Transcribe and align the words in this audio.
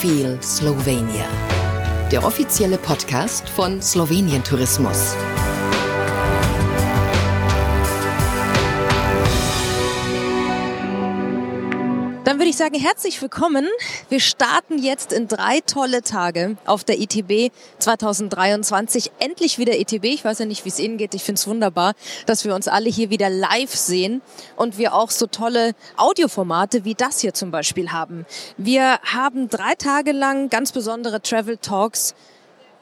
Feel 0.00 0.40
Slovenia. 0.40 1.26
Der 2.12 2.24
offizielle 2.24 2.78
Podcast 2.78 3.48
von 3.48 3.82
Slowenien 3.82 4.44
Tourismus. 4.44 5.16
Dann 12.28 12.36
würde 12.36 12.50
ich 12.50 12.58
sagen, 12.58 12.78
herzlich 12.78 13.22
willkommen. 13.22 13.66
Wir 14.10 14.20
starten 14.20 14.76
jetzt 14.76 15.14
in 15.14 15.28
drei 15.28 15.60
tolle 15.60 16.02
Tage 16.02 16.58
auf 16.66 16.84
der 16.84 17.00
ITB 17.00 17.50
2023. 17.78 19.12
Endlich 19.18 19.58
wieder 19.58 19.80
ITB. 19.80 20.04
Ich 20.04 20.26
weiß 20.26 20.40
ja 20.40 20.44
nicht, 20.44 20.66
wie 20.66 20.68
es 20.68 20.78
Ihnen 20.78 20.98
geht. 20.98 21.14
Ich 21.14 21.22
finde 21.22 21.38
es 21.38 21.46
wunderbar, 21.46 21.94
dass 22.26 22.44
wir 22.44 22.54
uns 22.54 22.68
alle 22.68 22.90
hier 22.90 23.08
wieder 23.08 23.30
live 23.30 23.74
sehen 23.74 24.20
und 24.56 24.76
wir 24.76 24.92
auch 24.92 25.08
so 25.08 25.26
tolle 25.26 25.72
Audioformate 25.96 26.84
wie 26.84 26.94
das 26.94 27.20
hier 27.20 27.32
zum 27.32 27.50
Beispiel 27.50 27.92
haben. 27.92 28.26
Wir 28.58 28.98
haben 29.04 29.48
drei 29.48 29.74
Tage 29.74 30.12
lang 30.12 30.50
ganz 30.50 30.72
besondere 30.72 31.22
Travel 31.22 31.56
Talks 31.56 32.14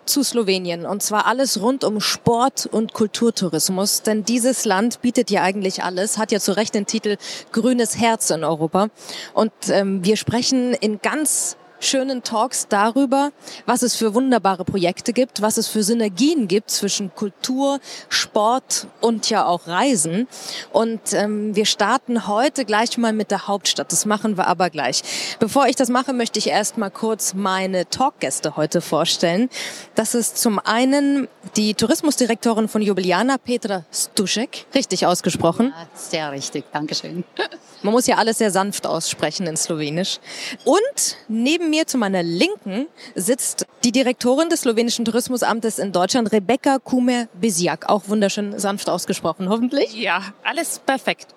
zu 0.06 0.23
Slowenien. 0.23 0.87
Und 0.87 1.02
zwar 1.02 1.27
alles 1.27 1.60
rund 1.60 1.84
um 1.84 2.01
Sport 2.01 2.66
und 2.66 2.92
Kulturtourismus, 2.92 4.02
denn 4.02 4.24
dieses 4.24 4.64
Land 4.64 5.02
bietet 5.02 5.30
ja 5.30 5.42
eigentlich 5.42 5.83
alles, 5.83 6.19
hat 6.19 6.33
ja 6.33 6.41
zu 6.41 6.56
Recht 6.56 6.74
den 6.74 6.87
Titel 6.87 7.16
Grünes 7.52 7.98
Herz 7.98 8.30
in 8.30 8.45
Europa. 8.45 8.88
Und 9.34 9.52
ähm, 9.69 10.05
wir 10.05 10.16
sprechen 10.16 10.73
in 10.74 11.00
ganz 11.00 11.56
schönen 11.80 12.22
Talks 12.22 12.68
darüber, 12.68 13.30
was 13.66 13.82
es 13.82 13.96
für 13.96 14.14
wunderbare 14.14 14.64
Projekte 14.64 15.12
gibt, 15.12 15.42
was 15.42 15.56
es 15.56 15.68
für 15.68 15.82
Synergien 15.82 16.48
gibt 16.48 16.70
zwischen 16.70 17.14
Kultur, 17.14 17.80
Sport 18.08 18.86
und 19.00 19.28
ja 19.30 19.46
auch 19.46 19.66
Reisen. 19.66 20.28
Und 20.72 21.12
ähm, 21.12 21.54
wir 21.54 21.66
starten 21.66 22.26
heute 22.26 22.64
gleich 22.64 22.98
mal 22.98 23.12
mit 23.12 23.30
der 23.30 23.46
Hauptstadt. 23.46 23.92
Das 23.92 24.06
machen 24.06 24.36
wir 24.36 24.46
aber 24.46 24.70
gleich. 24.70 25.02
Bevor 25.38 25.66
ich 25.66 25.76
das 25.76 25.88
mache, 25.88 26.12
möchte 26.12 26.38
ich 26.38 26.48
erst 26.48 26.78
mal 26.78 26.90
kurz 26.90 27.34
meine 27.34 27.88
Talkgäste 27.88 28.56
heute 28.56 28.80
vorstellen. 28.80 29.48
Das 29.94 30.14
ist 30.14 30.38
zum 30.38 30.58
einen 30.58 31.28
die 31.56 31.74
Tourismusdirektorin 31.74 32.68
von 32.68 32.83
Jubiliana, 32.83 33.38
Petra 33.38 33.84
Stuschek. 33.92 34.66
Richtig 34.74 35.06
ausgesprochen? 35.06 35.72
Ja, 35.77 35.88
sehr 35.94 36.33
richtig. 36.33 36.64
Dankeschön. 36.72 37.24
Man 37.83 37.92
muss 37.92 38.06
ja 38.06 38.16
alles 38.16 38.38
sehr 38.38 38.50
sanft 38.50 38.86
aussprechen 38.86 39.46
in 39.46 39.56
Slowenisch. 39.56 40.18
Und 40.64 41.16
neben 41.28 41.66
mir 41.70 41.86
zu 41.86 41.98
meiner 41.98 42.22
Linken 42.22 42.86
sitzt 43.14 43.67
die 43.84 43.92
Direktorin 43.92 44.48
des 44.48 44.62
slowenischen 44.62 45.05
Tourismusamtes 45.05 45.78
in 45.78 45.92
Deutschland, 45.92 46.33
Rebecca 46.33 46.78
Kumer-Bisiak. 46.78 47.89
Auch 47.89 48.08
wunderschön 48.08 48.58
sanft 48.58 48.89
ausgesprochen, 48.89 49.48
hoffentlich. 49.48 49.95
Ja, 49.95 50.23
alles 50.42 50.78
perfekt. 50.78 51.28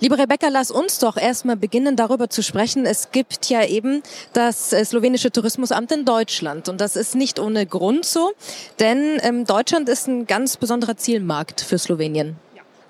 Liebe 0.00 0.18
Rebecca, 0.18 0.48
lass 0.48 0.70
uns 0.70 0.98
doch 0.98 1.16
erstmal 1.16 1.56
beginnen, 1.56 1.94
darüber 1.96 2.28
zu 2.28 2.42
sprechen. 2.42 2.86
Es 2.86 3.12
gibt 3.12 3.48
ja 3.48 3.64
eben 3.64 4.02
das 4.32 4.72
äh, 4.72 4.84
slowenische 4.84 5.30
Tourismusamt 5.30 5.92
in 5.92 6.04
Deutschland 6.04 6.68
und 6.68 6.80
das 6.80 6.96
ist 6.96 7.14
nicht 7.14 7.38
ohne 7.38 7.66
Grund 7.66 8.04
so, 8.04 8.32
denn 8.80 9.18
ähm, 9.22 9.44
Deutschland 9.44 9.88
ist 9.88 10.08
ein 10.08 10.26
ganz 10.26 10.56
besonderer 10.56 10.96
Zielmarkt 10.96 11.60
für 11.60 11.78
Slowenien. 11.78 12.36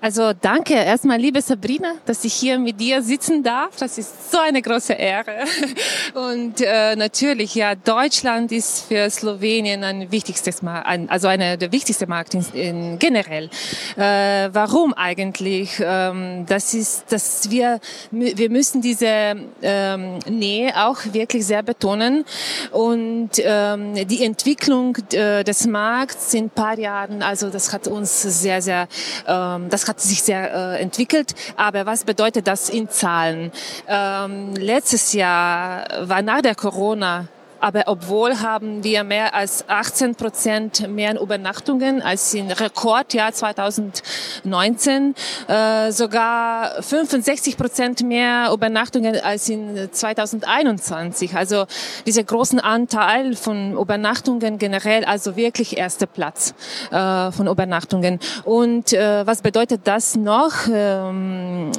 Also 0.03 0.33
danke 0.33 0.73
erstmal, 0.73 1.17
liebe 1.17 1.41
Sabrina, 1.41 1.93
dass 2.05 2.25
ich 2.25 2.33
hier 2.33 2.59
mit 2.59 2.77
dir 2.77 3.01
sitzen 3.01 3.41
darf. 3.41 3.77
Das 3.77 3.97
ist 3.97 4.33
so 4.33 4.37
eine 4.37 4.61
große 4.61 4.91
Ehre. 4.91 5.45
Und 6.13 6.59
äh, 6.59 6.97
natürlich, 6.97 7.55
ja, 7.55 7.73
Deutschland 7.73 8.51
ist 8.51 8.81
für 8.89 9.09
Slowenien 9.09 9.81
ein 9.85 10.11
wichtigstes 10.11 10.61
Markt, 10.61 10.89
also 11.09 11.29
einer 11.29 11.55
der 11.55 11.71
wichtigsten 11.71 12.09
Markt 12.09 12.33
in, 12.33 12.45
in 12.53 12.99
generell. 12.99 13.49
Äh, 13.95 14.49
warum 14.51 14.93
eigentlich? 14.93 15.81
Ähm, 15.81 16.47
das 16.47 16.73
ist, 16.73 17.09
dass 17.09 17.49
wir 17.49 17.79
wir 18.11 18.49
müssen 18.49 18.81
diese 18.81 19.37
ähm, 19.61 20.19
Nähe 20.27 20.73
auch 20.85 20.97
wirklich 21.13 21.45
sehr 21.45 21.63
betonen 21.63 22.25
und 22.71 23.29
ähm, 23.37 24.05
die 24.05 24.25
Entwicklung 24.25 24.97
äh, 25.13 25.45
des 25.45 25.65
Markts 25.65 26.33
in 26.33 26.47
ein 26.47 26.49
paar 26.49 26.77
Jahren, 26.77 27.21
also 27.21 27.49
das 27.49 27.71
hat 27.71 27.87
uns 27.87 28.21
sehr 28.21 28.61
sehr, 28.61 28.89
ähm, 29.25 29.69
das 29.69 29.87
hat 29.87 29.92
hat 29.93 30.01
sich 30.01 30.23
sehr 30.23 30.51
äh, 30.51 30.81
entwickelt. 30.81 31.35
Aber 31.55 31.85
was 31.85 32.03
bedeutet 32.03 32.47
das 32.47 32.69
in 32.69 32.89
Zahlen? 32.89 33.51
Ähm, 33.87 34.55
letztes 34.55 35.13
Jahr 35.13 35.87
war 36.09 36.23
nach 36.23 36.41
der 36.41 36.55
Corona 36.55 37.27
aber 37.63 37.83
obwohl 37.85 38.41
haben 38.41 38.83
wir 38.83 39.05
mehr 39.05 39.33
als 39.33 39.63
18 39.69 40.15
Prozent 40.15 40.85
mehr 40.89 41.17
Übernachtungen 41.17 42.01
als 42.01 42.33
im 42.33 42.47
Rekordjahr 42.49 43.31
2019, 43.31 45.15
äh, 45.47 45.89
sogar 45.91 46.81
65 46.81 47.55
Prozent 47.55 48.03
mehr 48.03 48.51
Übernachtungen 48.51 49.17
als 49.23 49.47
in 49.47 49.89
2021. 49.89 51.37
Also 51.37 51.65
dieser 52.05 52.25
großen 52.25 52.59
Anteil 52.59 53.33
von 53.37 53.77
Übernachtungen 53.77 54.57
generell, 54.57 55.05
also 55.05 55.37
wirklich 55.37 55.77
erster 55.77 56.05
Platz 56.05 56.53
äh, 56.91 57.31
von 57.31 57.47
Übernachtungen. 57.47 58.19
Und 58.43 58.91
äh, 58.91 59.25
was 59.25 59.41
bedeutet 59.41 59.81
das 59.85 60.17
noch? 60.17 60.67
Ähm, 60.69 61.71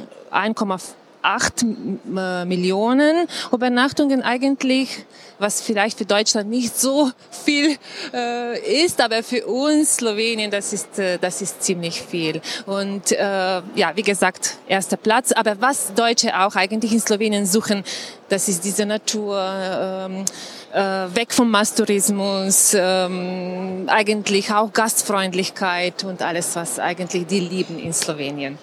1,8 1.25 2.45
Millionen 2.45 3.27
Übernachtungen 3.51 4.21
eigentlich 4.21 5.05
was 5.39 5.61
vielleicht 5.61 5.97
für 5.97 6.05
Deutschland 6.05 6.49
nicht 6.49 6.77
so 6.77 7.11
viel 7.29 7.77
äh, 8.13 8.83
ist, 8.83 9.01
aber 9.01 9.23
für 9.23 9.45
uns 9.45 9.97
Slowenien, 9.97 10.51
das 10.51 10.73
ist, 10.73 10.97
äh, 10.99 11.17
das 11.19 11.41
ist 11.41 11.63
ziemlich 11.63 12.01
viel. 12.01 12.41
Und 12.65 13.11
äh, 13.11 13.17
ja, 13.17 13.91
wie 13.95 14.03
gesagt, 14.03 14.55
erster 14.67 14.97
Platz. 14.97 15.31
Aber 15.31 15.59
was 15.59 15.93
Deutsche 15.93 16.39
auch 16.39 16.55
eigentlich 16.55 16.93
in 16.93 16.99
Slowenien 16.99 17.45
suchen, 17.45 17.83
das 18.29 18.47
ist 18.47 18.63
diese 18.63 18.85
Natur, 18.85 19.39
ähm, 19.39 20.25
äh, 20.73 21.15
weg 21.15 21.33
vom 21.33 21.51
Masstourismus, 21.51 22.75
ähm, 22.77 23.85
eigentlich 23.87 24.51
auch 24.51 24.73
Gastfreundlichkeit 24.73 26.03
und 26.03 26.21
alles, 26.21 26.55
was 26.55 26.79
eigentlich 26.79 27.27
die 27.27 27.39
lieben 27.39 27.79
in 27.79 27.93
Slowenien. 27.93 28.57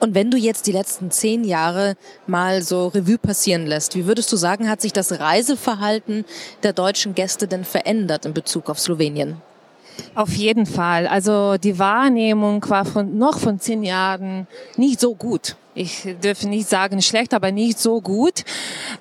Und 0.00 0.14
wenn 0.14 0.30
du 0.30 0.36
jetzt 0.36 0.66
die 0.66 0.72
letzten 0.72 1.10
zehn 1.10 1.44
Jahre 1.44 1.96
mal 2.26 2.62
so 2.62 2.88
Revue 2.88 3.18
passieren 3.18 3.66
lässt, 3.66 3.96
wie 3.96 4.06
würdest 4.06 4.32
du 4.32 4.36
sagen, 4.36 4.68
hat 4.68 4.80
sich 4.80 4.92
das 4.92 5.18
Reiseverhalten 5.18 6.24
der 6.62 6.72
deutschen 6.72 7.14
Gäste 7.14 7.48
denn 7.48 7.64
verändert 7.64 8.26
in 8.26 8.34
Bezug 8.34 8.70
auf 8.70 8.78
Slowenien? 8.78 9.40
Auf 10.14 10.34
jeden 10.34 10.66
Fall. 10.66 11.06
Also 11.06 11.56
die 11.56 11.78
Wahrnehmung 11.78 12.64
war 12.68 12.84
von, 12.84 13.16
noch 13.16 13.38
von 13.38 13.58
zehn 13.58 13.82
Jahren 13.82 14.46
nicht 14.76 15.00
so 15.00 15.14
gut 15.14 15.56
ich 15.76 16.08
dürfe 16.22 16.48
nicht 16.48 16.68
sagen 16.68 17.02
schlecht, 17.02 17.34
aber 17.34 17.52
nicht 17.52 17.78
so 17.78 18.00
gut. 18.00 18.44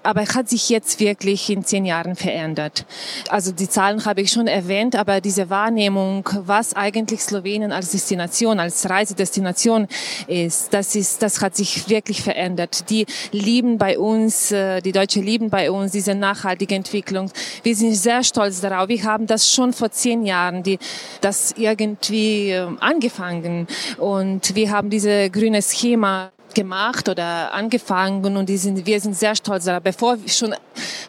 Aber 0.04 0.22
hat 0.22 0.50
sich 0.50 0.70
jetzt 0.70 1.00
wirklich 1.00 1.50
in 1.50 1.64
zehn 1.64 1.86
Jahren 1.86 2.16
verändert. 2.16 2.86
Also 3.30 3.52
die 3.52 3.70
Zahlen 3.70 4.04
habe 4.06 4.22
ich 4.22 4.32
schon 4.32 4.48
erwähnt, 4.48 4.96
aber 4.96 5.22
diese 5.22 5.50
Wahrnehmung, 5.50 6.28
was 6.34 6.76
eigentlich 6.76 7.22
Slowenien 7.22 7.72
als 7.72 7.92
Destination, 7.92 8.60
als 8.60 8.90
Reisedestination 8.90 9.88
ist, 10.28 10.74
das 10.74 10.96
ist, 10.96 11.22
das 11.22 11.42
hat 11.42 11.56
sich 11.56 11.88
wirklich 11.90 12.22
verändert. 12.22 12.90
Die 12.90 13.06
lieben 13.32 13.78
bei 13.78 13.98
uns, 13.98 14.52
äh, 14.52 14.82
die 14.82 14.92
Deutschen 14.92 15.24
lieben 15.24 15.50
bei 15.50 15.72
uns 15.72 15.94
diese 15.94 16.16
nachhaltige 16.16 16.76
Entwicklung. 16.76 17.32
Wir 17.64 17.76
sind 17.76 17.96
sehr 17.96 18.24
stolz 18.24 18.62
darauf. 18.62 18.90
Wir 18.90 19.04
haben 19.04 19.28
das 19.28 19.50
schon 19.50 19.72
vor 19.72 19.92
zehn 19.92 20.26
Jahren, 20.26 20.64
die, 20.64 20.80
das 21.22 21.54
irgendwie 21.58 22.50
ähm, 22.50 22.78
angefangen 22.82 23.68
und 23.98 24.56
wir 24.56 24.72
haben 24.72 24.90
diese 24.90 25.30
grüne 25.30 25.62
Schema 25.62 26.32
gemacht 26.56 27.08
oder 27.08 27.54
angefangen 27.54 28.36
und 28.38 28.50
die 28.50 28.58
sind, 28.58 28.86
wir 28.86 29.00
sind 29.00 29.16
sehr 29.16 29.36
stolz 29.36 29.66
darauf. 29.66 29.84
Bevor 29.84 30.18
schon 30.28 30.56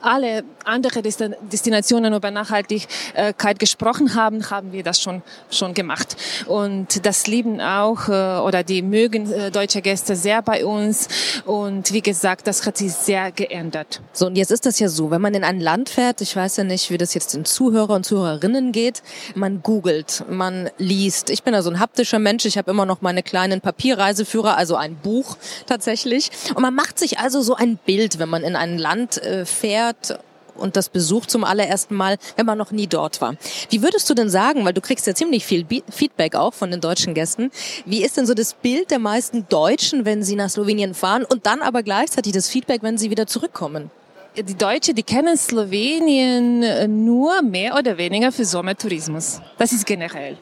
alle 0.01 0.45
andere 0.65 1.03
Destinationen 1.03 2.15
über 2.15 2.31
Nachhaltigkeit 2.31 3.59
gesprochen 3.59 4.15
haben, 4.15 4.51
haben 4.51 4.73
wir 4.73 4.83
das 4.83 5.01
schon, 5.01 5.23
schon 5.51 5.75
gemacht. 5.75 6.17
Und 6.47 7.07
das 7.07 7.27
lieben 7.27 7.61
auch 7.61 8.09
äh, 8.09 8.41
oder 8.41 8.63
die 8.63 8.83
mögen 8.83 9.31
äh, 9.33 9.51
deutsche 9.51 9.83
Gäste 9.83 10.17
sehr 10.17 10.43
bei 10.43 10.65
uns. 10.65 11.09
Und 11.45 11.93
wie 11.93 12.03
gesagt, 12.03 12.47
das 12.47 12.67
hat 12.67 12.77
sich 12.77 12.93
sehr 12.93 13.33
geändert. 13.33 14.01
So, 14.13 14.27
und 14.27 14.37
jetzt 14.37 14.51
ist 14.51 14.67
das 14.67 14.79
ja 14.79 14.89
so, 14.89 15.11
wenn 15.11 15.21
man 15.21 15.35
in 15.35 15.45
ein 15.45 15.61
Land 15.61 15.89
fährt, 15.89 16.21
ich 16.21 16.35
weiß 16.35 16.57
ja 16.59 16.65
nicht, 16.65 16.91
wie 16.91 16.99
das 16.99 17.15
jetzt 17.15 17.35
den 17.35 17.45
Zuhörer 17.45 17.95
und 17.95 18.05
Zuhörerinnen 18.05 18.73
geht, 18.73 19.03
man 19.35 19.63
googelt, 19.63 20.25
man 20.29 20.71
liest. 20.79 21.31
Ich 21.31 21.43
bin 21.43 21.55
ja 21.55 21.63
so 21.63 21.71
ein 21.71 21.81
haptischer 21.81 22.19
Mensch, 22.19 22.45
ich 22.45 22.59
habe 22.59 22.71
immer 22.71 22.87
noch 22.87 23.01
meine 23.01 23.23
kleinen 23.23 23.61
Papierreiseführer, 23.61 24.57
also 24.57 24.77
ein 24.77 24.97
Buch 24.97 25.37
tatsächlich. 25.67 26.31
Und 26.55 26.63
man 26.63 26.75
macht 26.75 26.99
sich 26.99 27.19
also 27.19 27.43
so 27.43 27.55
ein 27.55 27.79
Bild, 27.79 28.19
wenn 28.19 28.29
man 28.29 28.43
in 28.43 28.57
ein 28.57 28.79
Land 28.79 29.23
äh, 29.23 29.45
fährt 29.57 30.19
und 30.57 30.77
das 30.77 30.89
besucht 30.89 31.31
zum 31.31 31.45
allerersten 31.45 31.95
Mal, 31.95 32.17
wenn 32.37 32.47
man 32.47 32.59
noch 32.59 32.71
nie 32.71 32.87
dort 32.87 33.21
war. 33.21 33.35
Wie 33.71 33.83
würdest 33.83 34.09
du 34.09 34.15
denn 34.15 34.31
sagen, 34.31 34.65
weil 34.65 34.73
du 34.73 34.81
kriegst 34.81 35.07
ja 35.07 35.15
ziemlich 35.15 35.45
viel 35.45 35.67
Feedback 35.91 36.35
auch 36.35 36.55
von 36.55 36.71
den 36.71 36.81
deutschen 36.81 37.15
Gästen, 37.15 37.51
wie 37.85 38.03
ist 38.03 38.17
denn 38.17 38.27
so 38.27 38.35
das 38.35 38.55
Bild 38.55 38.91
der 38.91 38.99
meisten 38.99 39.47
Deutschen, 39.49 40.05
wenn 40.05 40.23
sie 40.23 40.37
nach 40.37 40.51
Slowenien 40.51 40.95
fahren 40.95 41.25
und 41.25 41.47
dann 41.47 41.63
aber 41.63 41.83
gleichzeitig 41.83 42.33
das 42.33 42.49
Feedback, 42.49 42.83
wenn 42.83 42.99
sie 42.99 43.11
wieder 43.11 43.27
zurückkommen? 43.27 43.91
Die 44.37 44.55
Deutschen, 44.55 44.95
die 44.95 45.03
kennen 45.03 45.35
Slowenien 45.39 47.05
nur 47.07 47.41
mehr 47.41 47.75
oder 47.79 47.97
weniger 47.97 48.33
für 48.33 48.45
Sommertourismus. 48.45 49.41
Das 49.57 49.73
ist 49.73 49.87
generell. 49.87 50.37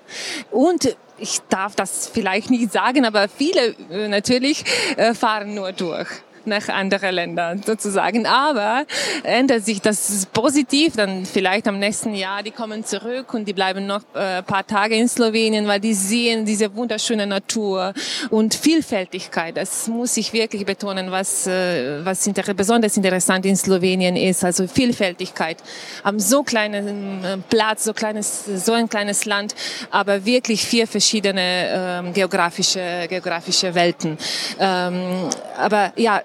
Und 0.50 0.96
ich 1.18 1.38
darf 1.48 1.76
das 1.76 2.08
vielleicht 2.12 2.50
nicht 2.50 2.72
sagen, 2.72 3.04
aber 3.04 3.28
viele 3.28 3.76
äh, 3.90 4.08
natürlich 4.08 4.64
äh, 4.96 5.14
fahren 5.14 5.54
nur 5.54 5.70
durch. 5.70 6.08
Nach 6.46 6.68
anderen 6.68 7.14
Ländern 7.14 7.62
sozusagen. 7.62 8.26
Aber 8.26 8.84
ändert 9.22 9.64
sich 9.64 9.80
das 9.80 10.26
positiv, 10.32 10.96
dann 10.96 11.26
vielleicht 11.26 11.68
am 11.68 11.78
nächsten 11.78 12.14
Jahr, 12.14 12.42
die 12.42 12.50
kommen 12.50 12.84
zurück 12.84 13.34
und 13.34 13.46
die 13.46 13.52
bleiben 13.52 13.86
noch 13.86 14.02
ein 14.14 14.40
äh, 14.40 14.42
paar 14.42 14.66
Tage 14.66 14.96
in 14.96 15.08
Slowenien, 15.08 15.66
weil 15.66 15.80
die 15.80 15.94
sehen 15.94 16.44
diese 16.44 16.74
wunderschöne 16.74 17.26
Natur 17.26 17.92
und 18.30 18.54
Vielfältigkeit. 18.54 19.56
Das 19.56 19.88
muss 19.88 20.16
ich 20.16 20.32
wirklich 20.32 20.64
betonen, 20.66 21.10
was, 21.10 21.46
äh, 21.46 22.04
was 22.04 22.26
inter 22.26 22.54
besonders 22.54 22.96
interessant 22.96 23.46
in 23.46 23.56
Slowenien 23.56 24.16
ist. 24.16 24.44
Also 24.44 24.66
Vielfältigkeit 24.66 25.58
am 26.02 26.18
so 26.18 26.42
kleinen 26.42 27.24
äh, 27.24 27.38
Platz, 27.48 27.84
so 27.84 27.92
kleines, 27.92 28.44
so 28.44 28.72
ein 28.72 28.88
kleines 28.88 29.24
Land, 29.24 29.54
aber 29.90 30.24
wirklich 30.24 30.64
vier 30.64 30.86
verschiedene 30.86 31.42
ähm, 31.44 32.12
geografische, 32.12 33.06
geografische 33.08 33.74
Welten. 33.74 34.18
Ähm, 34.58 35.28
aber 35.58 35.92
ja, 35.96 36.22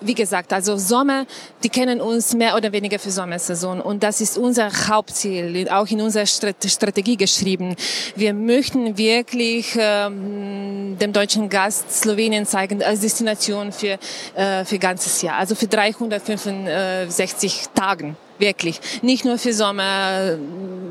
wie 0.00 0.14
gesagt, 0.14 0.52
also 0.52 0.76
Sommer, 0.76 1.26
die 1.62 1.68
kennen 1.68 2.00
uns 2.00 2.34
mehr 2.34 2.56
oder 2.56 2.72
weniger 2.72 2.98
für 2.98 3.10
Sommersaison. 3.10 3.80
Und 3.80 4.02
das 4.02 4.20
ist 4.20 4.38
unser 4.38 4.70
Hauptziel, 4.88 5.68
auch 5.68 5.86
in 5.88 6.00
unserer 6.00 6.26
Strategie 6.26 7.16
geschrieben. 7.16 7.76
Wir 8.16 8.34
möchten 8.34 8.96
wirklich 8.96 9.76
ähm, 9.78 10.96
dem 10.98 11.12
deutschen 11.12 11.48
Gast 11.48 11.92
Slowenien 11.92 12.46
zeigen 12.46 12.82
als 12.82 13.00
Destination 13.00 13.72
für 13.72 13.98
äh, 14.34 14.64
für 14.64 14.78
ganzes 14.78 15.22
Jahr, 15.22 15.36
also 15.36 15.54
für 15.54 15.66
365 15.66 17.66
Tagen 17.74 18.16
wirklich. 18.40 18.80
Nicht 19.02 19.24
nur 19.24 19.38
für 19.38 19.52
Sommer, 19.52 20.38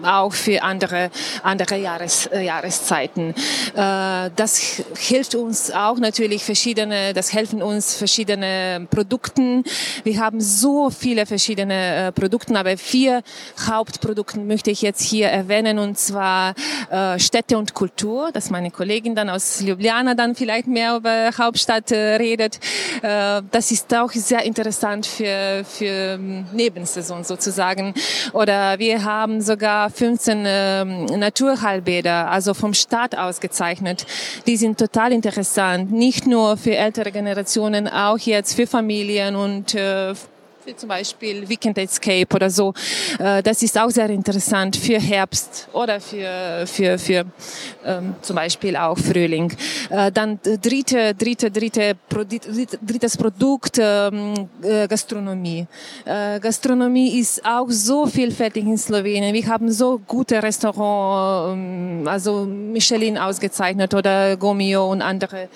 auch 0.03 0.33
für 0.33 0.61
andere, 0.63 1.09
andere 1.43 1.77
Jahres, 1.77 2.27
äh, 2.27 2.41
Jahreszeiten. 2.41 3.33
Äh, 3.75 4.29
das 4.35 4.81
hilft 4.97 5.35
uns 5.35 5.71
auch 5.71 5.97
natürlich 5.97 6.43
verschiedene, 6.43 7.13
das 7.13 7.33
helfen 7.33 7.61
uns 7.61 7.95
verschiedene 7.95 8.87
Produkten. 8.89 9.63
Wir 10.03 10.19
haben 10.19 10.39
so 10.39 10.89
viele 10.89 11.25
verschiedene 11.25 12.07
äh, 12.07 12.11
Produkte, 12.11 12.57
aber 12.57 12.77
vier 12.77 13.23
Hauptprodukte 13.67 14.39
möchte 14.39 14.71
ich 14.71 14.81
jetzt 14.81 15.01
hier 15.01 15.27
erwähnen 15.27 15.79
und 15.79 15.97
zwar 15.97 16.53
äh, 16.89 17.19
Städte 17.19 17.57
und 17.57 17.73
Kultur, 17.73 18.31
dass 18.31 18.49
meine 18.49 18.71
Kollegin 18.71 19.15
dann 19.15 19.29
aus 19.29 19.61
Ljubljana 19.61 20.15
dann 20.15 20.35
vielleicht 20.35 20.67
mehr 20.67 20.95
über 20.95 21.31
Hauptstadt 21.37 21.91
äh, 21.91 22.15
redet. 22.15 22.59
Äh, 23.01 23.41
das 23.51 23.71
ist 23.71 23.93
auch 23.93 24.11
sehr 24.11 24.43
interessant 24.43 25.05
für, 25.05 25.65
für 25.65 26.17
Nebensaison 26.53 27.23
sozusagen 27.23 27.38
sozusagen. 27.39 27.93
Oder 28.33 28.79
wir 28.79 29.03
haben 29.03 29.41
sogar 29.41 29.89
15 29.89 30.45
äh, 30.45 30.85
Naturheilbäder, 30.85 32.29
also 32.29 32.53
vom 32.53 32.73
Staat 32.73 33.17
ausgezeichnet. 33.17 34.05
Die 34.45 34.57
sind 34.57 34.77
total 34.77 35.13
interessant, 35.13 35.91
nicht 35.91 36.27
nur 36.27 36.57
für 36.57 36.75
ältere 36.75 37.11
Generationen, 37.11 37.87
auch 37.87 38.19
jetzt 38.19 38.55
für 38.55 38.67
Familien 38.67 39.35
und 39.35 39.73
äh, 39.73 40.13
wie 40.69 40.75
zum 40.75 40.89
Beispiel 40.89 41.47
Weekend 41.49 41.77
Escape 41.77 42.27
oder 42.35 42.49
so. 42.49 42.73
Äh, 43.17 43.41
das 43.41 43.63
ist 43.63 43.77
auch 43.77 43.89
sehr 43.89 44.09
interessant 44.09 44.75
für 44.75 44.99
Herbst 44.99 45.67
oder 45.73 45.99
für, 45.99 46.65
für, 46.67 46.97
für 46.99 47.25
ähm, 47.83 48.15
zum 48.21 48.35
Beispiel 48.35 48.75
auch 48.75 48.97
Frühling. 48.97 49.51
Äh, 49.89 50.11
dann 50.11 50.39
dritte, 50.43 51.15
dritte, 51.15 51.49
dritte, 51.49 51.95
drittes 52.81 53.17
Produkt, 53.17 53.77
ähm, 53.79 54.49
äh, 54.61 54.87
Gastronomie. 54.87 55.67
Gastronomie 56.05 57.19
ist 57.19 57.43
auch 57.45 57.69
so 57.69 58.05
vielfältig 58.05 58.63
in 58.63 58.77
Slowenien. 58.77 59.33
Wir 59.33 59.47
haben 59.47 59.71
so 59.71 59.99
gute 60.07 60.41
Restaurants, 60.41 61.53
ähm, 61.53 62.07
also 62.07 62.45
Michelin 62.45 63.17
ausgezeichnet 63.17 63.93
oder 63.93 64.37
Gomio 64.37 64.91
und 64.91 65.01
andere 65.01 65.49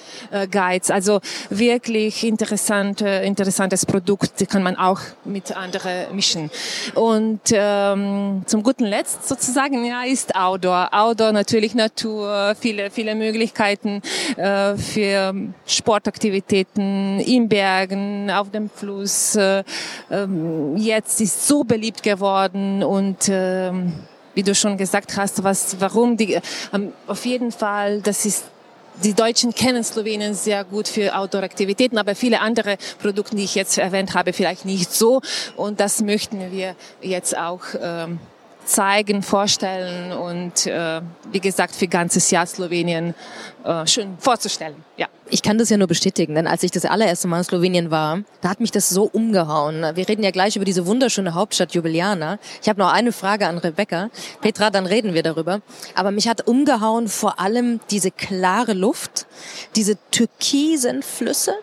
Guides. 0.51 0.89
Also 0.89 1.19
wirklich 1.49 2.23
interessant, 2.23 3.01
interessantes 3.01 3.85
Produkt, 3.85 4.47
kann 4.49 4.63
man 4.63 4.75
auch 4.75 5.02
mit 5.25 5.55
anderen 5.55 6.15
mischen. 6.15 6.49
Und 6.95 7.41
ähm, 7.51 8.43
zum 8.45 8.63
guten 8.63 8.85
Letzt 8.85 9.27
sozusagen 9.27 9.85
ja 9.85 10.03
ist 10.03 10.35
Outdoor. 10.35 10.89
Outdoor 10.91 11.31
natürlich 11.31 11.75
Natur, 11.75 12.55
viele 12.59 12.89
viele 12.89 13.15
Möglichkeiten 13.15 14.01
äh, 14.37 14.75
für 14.75 15.33
Sportaktivitäten 15.65 17.19
in 17.19 17.49
Bergen, 17.49 18.31
auf 18.31 18.51
dem 18.51 18.69
Fluss. 18.69 19.35
Äh, 19.35 19.63
ähm, 20.11 20.77
jetzt 20.77 21.21
ist 21.21 21.47
so 21.47 21.63
beliebt 21.63 22.03
geworden 22.03 22.83
und 22.83 23.29
ähm, 23.29 23.93
wie 24.35 24.43
du 24.43 24.55
schon 24.55 24.77
gesagt 24.77 25.15
hast, 25.17 25.43
was, 25.43 25.79
warum 25.79 26.17
die, 26.17 26.39
ähm, 26.73 26.93
auf 27.07 27.25
jeden 27.25 27.51
Fall, 27.51 28.01
das 28.01 28.25
ist 28.25 28.45
die 29.03 29.13
Deutschen 29.13 29.53
kennen 29.53 29.83
Slowenien 29.83 30.33
sehr 30.33 30.63
gut 30.63 30.87
für 30.87 31.15
Outdoor-Aktivitäten, 31.15 31.97
aber 31.97 32.15
viele 32.15 32.41
andere 32.41 32.77
Produkte, 33.01 33.35
die 33.35 33.43
ich 33.43 33.55
jetzt 33.55 33.77
erwähnt 33.77 34.13
habe, 34.13 34.33
vielleicht 34.33 34.65
nicht 34.65 34.91
so. 34.91 35.21
Und 35.55 35.79
das 35.79 36.01
möchten 36.01 36.51
wir 36.51 36.75
jetzt 37.01 37.37
auch 37.37 37.61
ähm, 37.81 38.19
zeigen, 38.65 39.21
vorstellen 39.23 40.11
und 40.11 40.65
äh, 40.67 41.01
wie 41.31 41.39
gesagt 41.39 41.75
für 41.75 41.87
ganzes 41.87 42.31
Jahr 42.31 42.45
Slowenien 42.45 43.13
äh, 43.63 43.85
schön 43.87 44.17
vorzustellen. 44.19 44.75
Ja. 44.97 45.07
Ich 45.29 45.41
kann 45.41 45.57
das 45.57 45.69
ja 45.69 45.77
nur 45.77 45.87
bestätigen, 45.87 46.35
denn 46.35 46.47
als 46.47 46.63
ich 46.63 46.71
das 46.71 46.85
allererste 46.85 47.27
Mal 47.27 47.39
in 47.39 47.43
Slowenien 47.43 47.91
war, 47.91 48.19
da 48.41 48.49
hat 48.49 48.59
mich 48.59 48.71
das 48.71 48.89
so 48.89 49.03
umgehauen. 49.05 49.83
Wir 49.95 50.07
reden 50.07 50.23
ja 50.23 50.31
gleich 50.31 50.55
über 50.55 50.65
diese 50.65 50.85
wunderschöne 50.85 51.33
Hauptstadt 51.33 51.73
Ljubljana. 51.73 52.39
Ich 52.61 52.69
habe 52.69 52.79
noch 52.79 52.91
eine 52.91 53.11
Frage 53.11 53.47
an 53.47 53.57
Rebecca. 53.57 54.09
Petra, 54.41 54.69
dann 54.69 54.85
reden 54.85 55.13
wir 55.13 55.23
darüber. 55.23 55.61
Aber 55.95 56.11
mich 56.11 56.27
hat 56.27 56.47
umgehauen 56.47 57.07
vor 57.07 57.39
allem 57.39 57.79
diese 57.89 58.11
klare 58.11 58.73
Luft, 58.73 59.25
diese 59.75 59.97
türkisen 60.11 61.01
Flüsse 61.01 61.53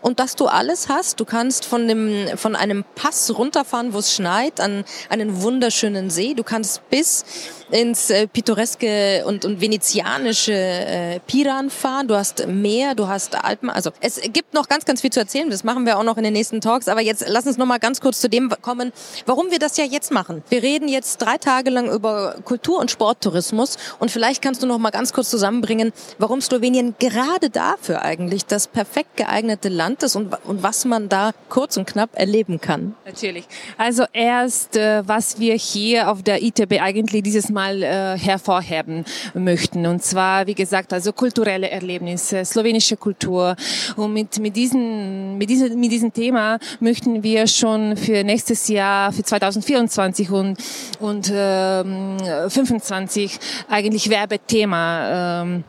und 0.00 0.20
dass 0.20 0.36
du 0.36 0.46
alles 0.46 0.88
hast. 0.88 1.20
Du 1.20 1.24
kannst 1.24 1.64
von 1.64 1.88
dem, 1.88 2.36
von 2.36 2.56
einem 2.56 2.84
Pass 2.94 3.36
runterfahren, 3.36 3.92
wo 3.92 3.98
es 3.98 4.14
schneit, 4.14 4.60
an 4.60 4.84
einen 5.08 5.42
wunderschönen 5.42 6.10
See. 6.10 6.34
Du 6.34 6.44
kannst 6.44 6.88
bis 6.90 7.24
ins 7.70 8.10
äh, 8.10 8.26
pittoreske 8.26 9.24
und, 9.26 9.44
und 9.44 9.60
venezianische 9.60 10.52
äh, 10.52 11.20
Piran 11.26 11.70
fahren. 11.70 12.08
Du 12.08 12.16
hast 12.16 12.46
Meer, 12.46 12.94
du 12.94 13.08
hast 13.08 13.34
Alpen. 13.44 13.70
Also 13.70 13.90
es 14.00 14.20
gibt 14.32 14.54
noch 14.54 14.68
ganz, 14.68 14.84
ganz 14.84 15.00
viel 15.00 15.10
zu 15.10 15.20
erzählen. 15.20 15.50
Das 15.50 15.64
machen 15.64 15.84
wir 15.86 15.98
auch 15.98 16.02
noch 16.02 16.16
in 16.16 16.24
den 16.24 16.32
nächsten 16.32 16.60
Talks. 16.60 16.88
Aber 16.88 17.00
jetzt 17.00 17.24
lass 17.26 17.46
uns 17.46 17.58
noch 17.58 17.66
mal 17.66 17.78
ganz 17.78 18.00
kurz 18.00 18.20
zu 18.20 18.28
dem 18.28 18.52
kommen, 18.62 18.92
warum 19.26 19.50
wir 19.50 19.58
das 19.58 19.76
ja 19.76 19.84
jetzt 19.84 20.10
machen. 20.10 20.42
Wir 20.48 20.62
reden 20.62 20.88
jetzt 20.88 21.18
drei 21.18 21.36
Tage 21.38 21.70
lang 21.70 21.90
über 21.90 22.36
Kultur- 22.44 22.78
und 22.78 22.90
Sporttourismus. 22.90 23.76
Und 23.98 24.10
vielleicht 24.10 24.42
kannst 24.42 24.62
du 24.62 24.66
noch 24.66 24.78
mal 24.78 24.90
ganz 24.90 25.12
kurz 25.12 25.28
zusammenbringen, 25.30 25.92
warum 26.18 26.40
Slowenien 26.40 26.94
gerade 26.98 27.50
dafür 27.50 28.02
eigentlich 28.02 28.46
das 28.46 28.66
perfekt 28.66 29.16
geeignete 29.16 29.68
Land 29.68 30.02
ist 30.02 30.16
und, 30.16 30.34
und 30.44 30.62
was 30.62 30.84
man 30.84 31.08
da 31.08 31.32
kurz 31.48 31.76
und 31.76 31.86
knapp 31.86 32.10
erleben 32.14 32.60
kann. 32.60 32.94
Natürlich. 33.04 33.46
Also 33.76 34.04
erst, 34.12 34.76
äh, 34.76 35.06
was 35.06 35.38
wir 35.38 35.54
hier 35.54 36.10
auf 36.10 36.22
der 36.22 36.42
ITB 36.42 36.80
eigentlich 36.80 37.22
dieses 37.22 37.50
Mal 37.50 37.57
mal 37.58 37.82
äh, 37.82 38.16
hervorheben 38.16 39.04
möchten. 39.34 39.84
Und 39.86 40.00
zwar, 40.04 40.46
wie 40.46 40.54
gesagt, 40.54 40.92
also 40.92 41.12
kulturelle 41.12 41.68
Erlebnisse, 41.68 42.44
slowenische 42.44 42.96
Kultur. 42.96 43.56
Und 43.96 44.12
mit, 44.12 44.38
mit, 44.38 44.54
diesen, 44.54 45.36
mit, 45.38 45.50
diesem, 45.50 45.80
mit 45.80 45.90
diesem 45.90 46.12
Thema 46.12 46.58
möchten 46.78 47.22
wir 47.24 47.48
schon 47.48 47.96
für 47.96 48.22
nächstes 48.22 48.68
Jahr, 48.68 49.12
für 49.12 49.24
2024 49.24 50.30
und, 50.30 50.56
und 51.00 51.32
ähm, 51.34 52.16
25 52.48 53.38
eigentlich 53.68 54.08
Werbethema 54.08 55.42
ähm, 55.42 55.64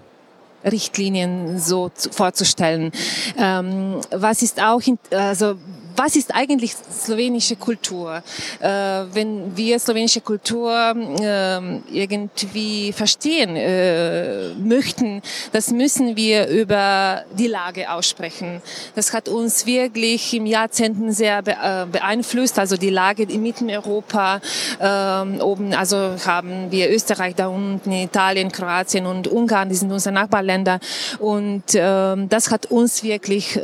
Richtlinien 0.64 1.58
so 1.60 1.90
zu, 1.90 2.12
vorzustellen. 2.12 2.92
Ähm, 3.38 4.02
was 4.12 4.44
ist 4.44 4.62
auch, 4.62 4.82
in, 4.86 5.00
also 5.12 5.56
was 6.00 6.16
ist 6.16 6.34
eigentlich 6.34 6.74
slowenische 6.76 7.58
Kultur? 7.58 8.24
Äh, 8.62 8.70
wenn 8.70 9.58
wir 9.58 9.78
slowenische 9.80 10.22
Kultur 10.22 10.96
äh, 11.20 11.60
irgendwie 11.92 12.94
verstehen 12.94 13.58
äh, 13.58 14.54
möchten, 14.56 15.22
das 15.52 15.72
müssen 15.72 16.16
wir 16.16 16.48
über 16.48 17.26
die 17.38 17.48
Lage 17.48 17.92
aussprechen. 17.92 18.62
Das 18.96 19.12
hat 19.12 19.28
uns 19.28 19.66
wirklich 19.66 20.34
im 20.34 20.46
Jahrzehnten 20.46 21.12
sehr 21.12 21.40
äh, 21.40 21.86
beeinflusst. 21.86 22.58
Also 22.60 22.78
die 22.78 22.92
Lage 22.92 23.24
in 23.24 23.44
Mitteleuropa 23.44 24.40
ähm, 24.80 25.42
oben, 25.42 25.74
also 25.74 26.16
haben 26.26 26.72
wir 26.72 26.90
Österreich 26.92 27.36
da 27.36 27.48
unten, 27.48 27.92
Italien, 27.92 28.54
Kroatien 28.54 29.06
und 29.06 29.28
Ungarn, 29.28 29.68
die 29.68 29.76
sind 29.76 29.92
unsere 29.92 30.16
Nachbarländer. 30.16 30.80
Und 31.20 31.64
ähm, 31.74 32.30
das 32.30 32.52
hat 32.52 32.68
uns 32.68 33.04
wirklich, 33.04 33.60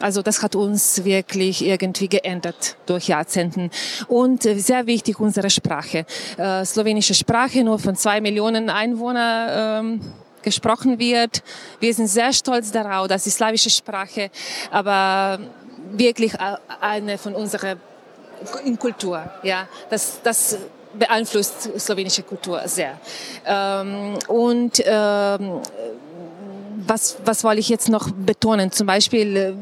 also 0.00 0.22
das 0.22 0.42
hat 0.42 0.54
uns 0.54 1.04
wirklich 1.04 1.64
irgendwie 1.64 2.08
geändert 2.08 2.76
durch 2.86 3.08
Jahrzehnten. 3.08 3.70
Und 4.06 4.46
äh, 4.46 4.58
sehr 4.58 4.86
wichtig 4.86 5.20
unsere 5.20 5.50
Sprache. 5.50 6.06
Äh, 6.36 6.64
slowenische 6.64 7.14
Sprache 7.14 7.64
nur 7.64 7.78
von 7.78 7.96
zwei 7.96 8.20
Millionen 8.20 8.70
Einwohnern. 8.70 9.50
Ähm, 9.84 10.00
gesprochen 10.40 10.98
wird. 11.00 11.42
Wir 11.80 11.92
sind 11.92 12.06
sehr 12.06 12.32
stolz 12.32 12.70
darauf, 12.70 13.08
dass 13.08 13.24
die 13.24 13.30
slawische 13.30 13.70
Sprache, 13.70 14.30
aber 14.70 15.40
wirklich 15.92 16.32
äh, 16.34 16.56
eine 16.80 17.18
von 17.18 17.34
unserer 17.34 17.76
in 18.64 18.78
Kultur, 18.78 19.30
ja, 19.42 19.66
das, 19.90 20.20
das 20.22 20.58
beeinflusst 20.98 21.78
slowenische 21.78 22.22
Kultur 22.22 22.62
sehr. 22.66 22.98
Ähm, 23.44 24.14
und 24.28 24.82
ähm, 24.84 25.60
was, 26.86 27.16
was 27.24 27.44
wollte 27.44 27.60
ich 27.60 27.68
jetzt 27.68 27.88
noch 27.88 28.10
betonen? 28.12 28.72
Zum 28.72 28.86
Beispiel 28.86 29.56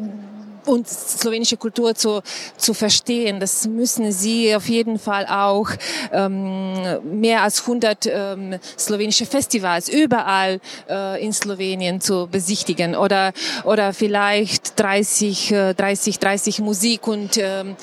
und 0.66 0.88
slowenische 0.88 1.56
Kultur 1.56 1.94
zu, 1.94 2.22
zu 2.56 2.74
verstehen. 2.74 3.40
Das 3.40 3.66
müssen 3.66 4.12
sie 4.12 4.54
auf 4.54 4.68
jeden 4.68 4.98
Fall 4.98 5.26
auch 5.26 5.68
ähm, 6.12 6.74
mehr 7.20 7.42
als 7.42 7.60
100 7.62 8.06
ähm, 8.06 8.58
slowenische 8.78 9.26
Festivals 9.26 9.88
überall 9.88 10.60
äh, 10.88 11.24
in 11.24 11.32
Slowenien 11.32 12.00
zu 12.00 12.28
besichtigen 12.30 12.94
oder 12.94 13.32
oder 13.64 13.92
vielleicht 13.92 14.78
30 14.78 15.52
äh, 15.52 15.74
30 15.74 16.18
30 16.18 16.60
Musik 16.60 17.06
und 17.06 17.38
ähm, 17.38 17.76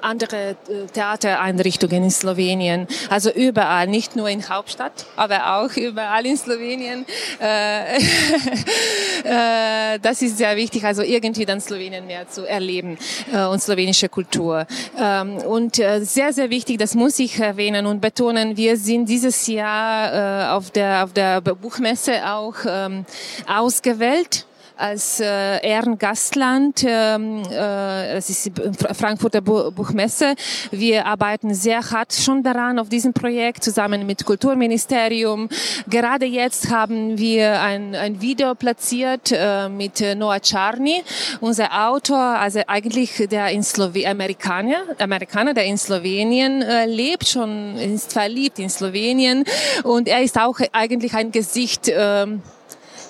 andere 0.00 0.50
äh, 0.68 0.86
Theatereinrichtungen 0.92 2.04
in 2.04 2.10
Slowenien. 2.10 2.86
Also 3.08 3.30
überall, 3.30 3.86
nicht 3.86 4.16
nur 4.16 4.28
in 4.28 4.48
Hauptstadt, 4.48 5.06
aber 5.16 5.56
auch 5.56 5.76
überall 5.76 6.26
in 6.26 6.36
Slowenien. 6.36 7.06
Äh, 7.40 7.96
äh, 9.24 9.98
das 10.00 10.22
ist 10.22 10.38
sehr 10.38 10.56
wichtig. 10.56 10.84
Also 10.84 11.02
irgendwie 11.02 11.44
dann 11.44 11.60
Slowenien 11.60 12.06
mehr 12.06 12.23
zu 12.28 12.46
erleben 12.46 12.98
äh, 13.32 13.44
und 13.44 13.60
slowenische 13.60 14.08
Kultur. 14.08 14.66
Ähm, 14.98 15.38
und 15.38 15.78
äh, 15.78 16.04
sehr, 16.04 16.32
sehr 16.32 16.50
wichtig, 16.50 16.78
das 16.78 16.94
muss 16.94 17.18
ich 17.18 17.38
erwähnen 17.38 17.86
und 17.86 18.00
betonen, 18.00 18.56
wir 18.56 18.76
sind 18.76 19.08
dieses 19.08 19.46
Jahr 19.46 20.50
äh, 20.50 20.52
auf, 20.52 20.70
der, 20.70 21.04
auf 21.04 21.12
der 21.12 21.40
Buchmesse 21.40 22.26
auch 22.26 22.56
ähm, 22.66 23.04
ausgewählt 23.46 24.46
als 24.76 25.20
äh, 25.20 25.66
Ehrengastland. 25.66 26.84
Ähm, 26.86 27.42
äh, 27.50 28.14
das 28.14 28.30
ist 28.30 28.46
die 28.46 28.52
Frankfurter 28.94 29.40
Buchmesse. 29.40 30.34
Wir 30.70 31.06
arbeiten 31.06 31.54
sehr 31.54 31.90
hart 31.90 32.12
schon 32.12 32.42
daran 32.42 32.78
auf 32.78 32.88
diesem 32.88 33.12
Projekt 33.12 33.64
zusammen 33.64 34.06
mit 34.06 34.24
Kulturministerium. 34.24 35.48
Gerade 35.88 36.26
jetzt 36.26 36.70
haben 36.70 37.18
wir 37.18 37.60
ein, 37.60 37.94
ein 37.94 38.20
Video 38.20 38.54
platziert 38.54 39.32
äh, 39.32 39.68
mit 39.68 40.02
Noah 40.16 40.40
Charny, 40.42 41.02
unser 41.40 41.88
Autor, 41.88 42.18
also 42.18 42.60
eigentlich 42.66 43.28
der 43.30 43.48
in 43.48 43.62
Slowenien, 43.62 44.10
Amerikaner, 44.10 44.76
Amerikaner, 44.98 45.54
der 45.54 45.64
in 45.64 45.78
Slowenien 45.78 46.62
äh, 46.62 46.86
lebt, 46.86 47.28
schon 47.28 47.76
ist 47.76 48.12
verliebt 48.12 48.58
in 48.58 48.70
Slowenien 48.70 49.44
und 49.82 50.08
er 50.08 50.22
ist 50.22 50.38
auch 50.38 50.58
eigentlich 50.72 51.14
ein 51.14 51.30
Gesicht 51.30 51.88
äh, 51.88 52.04
äh, 52.04 52.26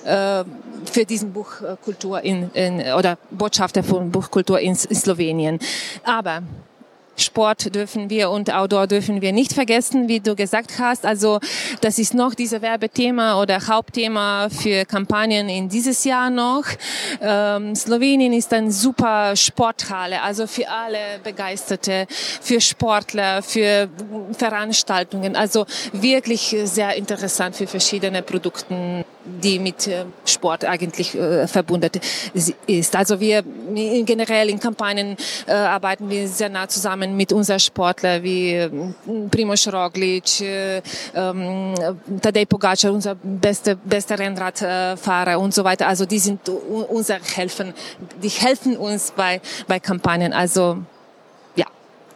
für 0.05 1.05
diesen 1.09 1.33
Buchkultur 1.33 2.21
in, 2.23 2.51
in, 2.53 2.81
oder 2.93 3.19
Botschafter 3.31 3.83
von 3.83 4.11
Buchkultur 4.11 4.61
in, 4.61 4.77
in 4.89 4.97
Slowenien. 4.97 5.59
Aber 6.05 6.43
Sport 7.17 7.75
dürfen 7.75 8.11
wir 8.11 8.31
und 8.31 8.53
Outdoor 8.53 8.87
dürfen 8.87 9.21
wir 9.21 9.33
nicht 9.33 9.53
vergessen, 9.53 10.09
wie 10.09 10.21
du 10.21 10.35
gesagt 10.35 10.79
hast. 10.79 11.07
Also 11.07 11.41
das 11.81 11.99
ist 11.99 12.15
noch 12.15 12.35
dieses 12.35 12.61
Werbethema 12.61 13.41
oder 13.41 13.67
Hauptthema 13.67 14.49
für 14.51 14.85
Kampagnen 14.85 15.49
in 15.49 15.69
dieses 15.69 16.05
Jahr 16.05 16.31
noch. 16.31 16.65
Ähm, 17.21 17.75
Slowenien 17.75 18.33
ist 18.33 18.53
ein 18.53 18.71
super 18.71 19.37
Sporthalle, 19.37 20.23
also 20.23 20.47
für 20.47 20.69
alle 20.69 21.21
Begeisterte, 21.23 22.07
für 22.09 22.61
Sportler, 22.61 23.43
für 23.43 23.89
Veranstaltungen. 24.33 25.37
Also 25.37 25.67
wirklich 25.93 26.57
sehr 26.65 26.97
interessant 26.97 27.57
für 27.57 27.67
verschiedene 27.67 28.23
Produkte 28.23 29.05
die 29.25 29.59
mit 29.59 29.87
äh, 29.87 30.05
Sport 30.25 30.65
eigentlich 30.65 31.15
äh, 31.15 31.47
verbunden 31.47 31.91
ist. 32.67 32.97
Also 32.97 33.21
wir 33.21 33.43
generell 33.43 34.51
in 34.51 34.61
Kampagnen 34.61 35.17
äh, 35.47 35.53
arbeiten 35.53 36.11
wir 36.11 36.29
sehr 36.29 36.49
nah 36.49 36.69
zusammen 36.69 37.17
mit 37.17 37.33
unseren 37.33 37.61
Sportlern 37.61 38.23
wie 38.23 38.53
äh, 38.53 38.71
Primoz 39.31 39.67
Roglic, 39.69 40.41
äh, 40.41 40.83
ähm, 41.15 41.75
Tadej 42.21 42.47
Pogacar, 42.47 42.93
unser 42.93 43.15
bester 43.15 43.77
bester 43.77 44.19
Rennradfahrer 44.19 45.39
und 45.39 45.55
so 45.55 45.65
weiter. 45.65 45.87
Also 45.89 46.05
die 46.05 46.19
sind 46.19 46.49
unser 46.49 47.19
helfen, 47.35 47.73
die 48.23 48.29
helfen 48.29 48.77
uns 48.77 49.13
bei 49.17 49.41
bei 49.67 49.81
Kampagnen. 49.81 50.33
Also 50.33 50.79
ja. 51.57 51.67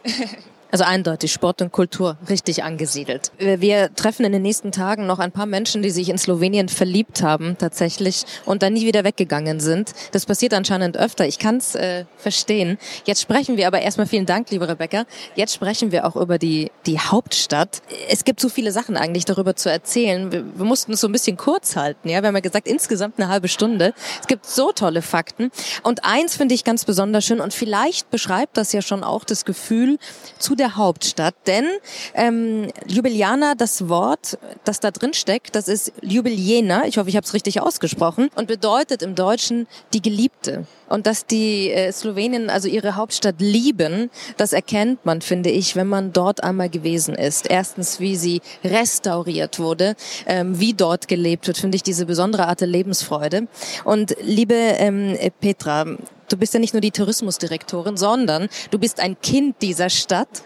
Also 0.71 0.83
eindeutig 0.83 1.33
Sport 1.33 1.63
und 1.63 1.71
Kultur 1.71 2.17
richtig 2.29 2.63
angesiedelt. 2.63 3.31
Wir 3.39 3.93
treffen 3.95 4.23
in 4.23 4.31
den 4.31 4.43
nächsten 4.43 4.71
Tagen 4.71 5.07
noch 5.07 5.17
ein 5.17 5.31
paar 5.31 5.47
Menschen, 5.47 5.81
die 5.81 5.89
sich 5.89 6.09
in 6.09 6.19
Slowenien 6.19 6.69
verliebt 6.69 7.23
haben 7.23 7.57
tatsächlich 7.57 8.25
und 8.45 8.61
dann 8.61 8.73
nie 8.73 8.85
wieder 8.85 9.03
weggegangen 9.03 9.59
sind. 9.59 9.93
Das 10.11 10.27
passiert 10.27 10.53
anscheinend 10.53 10.95
öfter. 10.95 11.25
Ich 11.25 11.39
kann 11.39 11.57
es 11.57 11.73
äh, 11.73 12.05
verstehen. 12.17 12.77
Jetzt 13.05 13.21
sprechen 13.21 13.57
wir 13.57 13.65
aber 13.65 13.81
erstmal 13.81 14.05
vielen 14.05 14.27
Dank, 14.27 14.51
liebe 14.51 14.67
Rebecca. 14.67 15.05
Jetzt 15.35 15.55
sprechen 15.55 15.91
wir 15.91 16.05
auch 16.05 16.15
über 16.15 16.37
die, 16.37 16.71
die 16.85 16.99
Hauptstadt. 16.99 17.81
Es 18.07 18.23
gibt 18.23 18.39
so 18.39 18.47
viele 18.47 18.71
Sachen 18.71 18.95
eigentlich 18.95 19.25
darüber 19.25 19.55
zu 19.55 19.71
erzählen. 19.71 20.31
Wir, 20.31 20.45
wir 20.55 20.65
mussten 20.65 20.93
es 20.93 21.01
so 21.01 21.07
ein 21.07 21.11
bisschen 21.11 21.35
kurz 21.35 21.77
halten. 21.77 22.09
Ja, 22.09 22.21
wir 22.21 22.27
haben 22.27 22.35
ja 22.35 22.41
gesagt, 22.41 22.67
insgesamt 22.67 23.15
eine 23.17 23.27
halbe 23.27 23.47
Stunde. 23.47 23.95
Es 24.21 24.27
gibt 24.27 24.45
so 24.45 24.71
tolle 24.71 25.01
Fakten. 25.01 25.49
Und 25.81 26.05
eins 26.05 26.35
finde 26.35 26.53
ich 26.53 26.63
ganz 26.63 26.85
besonders 26.85 27.25
schön 27.25 27.39
und 27.39 27.55
vielleicht 27.55 28.11
beschreibt 28.11 28.55
das 28.55 28.71
ja 28.71 28.83
schon 28.83 29.03
auch 29.03 29.23
das 29.23 29.45
Gefühl 29.45 29.97
zu 30.37 30.58
der 30.59 30.75
Hauptstadt. 30.75 31.35
Denn 31.47 31.65
ähm, 32.13 32.67
Ljubljana, 32.87 33.55
das 33.55 33.89
Wort, 33.89 34.37
das 34.63 34.79
da 34.79 34.91
drin 34.91 35.13
steckt, 35.13 35.55
das 35.55 35.67
ist 35.67 35.93
Ljubljena, 36.01 36.85
ich 36.85 36.97
hoffe, 36.97 37.09
ich 37.09 37.15
habe 37.15 37.25
es 37.25 37.33
richtig 37.33 37.61
ausgesprochen, 37.61 38.29
und 38.35 38.47
bedeutet 38.47 39.01
im 39.01 39.15
Deutschen 39.15 39.67
die 39.93 40.01
Geliebte. 40.01 40.65
Und 40.89 41.05
dass 41.05 41.25
die 41.25 41.71
äh, 41.71 41.91
Slowenien 41.91 42.49
also 42.49 42.67
ihre 42.67 42.95
Hauptstadt 42.95 43.35
lieben, 43.39 44.09
das 44.37 44.53
erkennt 44.53 45.05
man, 45.05 45.21
finde 45.21 45.49
ich, 45.49 45.75
wenn 45.75 45.87
man 45.87 46.13
dort 46.13 46.43
einmal 46.43 46.69
gewesen 46.69 47.15
ist. 47.15 47.47
Erstens, 47.49 47.99
wie 47.99 48.15
sie 48.15 48.41
restauriert 48.63 49.59
wurde, 49.59 49.95
ähm, 50.25 50.59
wie 50.59 50.73
dort 50.73 51.07
gelebt 51.07 51.47
wird, 51.47 51.57
finde 51.57 51.75
ich 51.75 51.83
diese 51.83 52.05
besondere 52.05 52.47
Art 52.47 52.61
der 52.61 52.67
Lebensfreude. 52.67 53.47
Und 53.85 54.15
liebe 54.21 54.55
ähm, 54.55 55.15
Petra, 55.39 55.85
du 56.31 56.37
bist 56.37 56.53
ja 56.53 56.59
nicht 56.59 56.73
nur 56.73 56.81
die 56.81 56.91
Tourismusdirektorin, 56.91 57.97
sondern 57.97 58.49
du 58.71 58.79
bist 58.79 58.99
ein 58.99 59.19
Kind 59.21 59.61
dieser 59.61 59.89
Stadt 59.89 60.43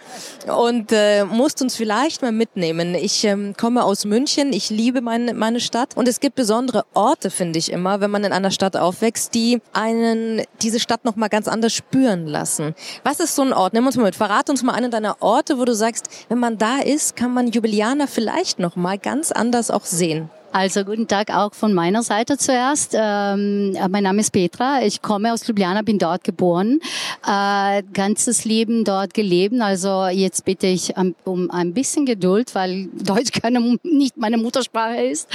und 0.48 0.92
äh, 0.92 1.26
musst 1.26 1.62
uns 1.62 1.76
vielleicht 1.76 2.22
mal 2.22 2.32
mitnehmen. 2.32 2.96
Ich 2.96 3.24
ähm, 3.24 3.56
komme 3.58 3.84
aus 3.84 4.06
München, 4.06 4.54
ich 4.54 4.70
liebe 4.70 5.02
meine, 5.02 5.34
meine 5.34 5.60
Stadt 5.60 5.96
und 5.96 6.08
es 6.08 6.20
gibt 6.20 6.36
besondere 6.36 6.86
Orte, 6.94 7.30
finde 7.30 7.60
ich 7.60 7.72
immer, 7.72 8.02
wenn 8.02 8.12
man 8.12 8.24
in 8.24 8.32
einer 8.32 8.52
Stadt 8.52 8.76
aufwächst, 8.76 9.34
die 9.34 9.62
einen 9.74 10.42
diese 10.62 10.80
Stadt 10.80 11.06
noch 11.06 11.16
mal 11.16 11.30
ganz 11.30 11.48
anders 11.48 11.74
spüren 11.74 12.28
lassen. 12.28 12.76
Was 13.04 13.20
ist 13.20 13.36
so 13.36 13.42
ein 13.42 13.54
Ort? 13.54 13.74
Nimm 13.74 13.86
uns 13.86 13.96
mal 13.96 14.04
mit. 14.04 14.16
Verrate 14.16 14.52
uns 14.52 14.64
mal 14.64 14.74
einen 14.74 14.92
deiner 14.92 15.22
Orte, 15.22 15.58
wo 15.60 15.66
du 15.66 15.76
sagst, 15.76 16.08
wenn 16.30 16.40
man 16.40 16.58
da 16.58 16.80
ist, 16.80 17.16
kann 17.16 17.34
man 17.34 17.48
Jubilianer 17.48 18.08
vielleicht 18.08 18.60
noch 18.60 18.76
mal 18.76 18.98
ganz 18.98 19.32
anders 19.32 19.72
auch 19.72 19.86
sehen. 19.86 20.30
Also 20.54 20.86
guten 20.86 21.08
Tag 21.08 21.36
auch 21.36 21.56
von 21.56 21.74
meiner 21.74 22.04
Seite 22.04 22.38
zuerst. 22.38 22.94
Ähm, 22.94 23.76
äh, 23.76 23.88
mein 23.90 24.04
Name 24.04 24.22
ist 24.22 24.30
Petra. 24.30 24.84
Ich 24.84 25.02
komme 25.02 25.34
aus 25.34 25.48
Ljubljana, 25.48 25.82
bin 25.82 25.98
dort 25.98 26.24
geboren, 26.24 26.80
äh, 27.28 27.82
ganzes 27.92 28.46
Leben 28.46 28.84
dort 28.84 29.16
gelebt. 29.16 29.60
Also 29.60 30.06
jetzt 30.06 30.46
bitte 30.46 30.68
ich 30.68 30.94
um 31.24 31.50
ein 31.50 31.74
bisschen 31.74 32.06
Geduld, 32.06 32.54
weil 32.54 32.86
Deutsch 32.94 33.32
keine, 33.42 33.80
nicht 33.82 34.16
meine 34.16 34.38
Muttersprache 34.38 35.02
ist. 35.02 35.28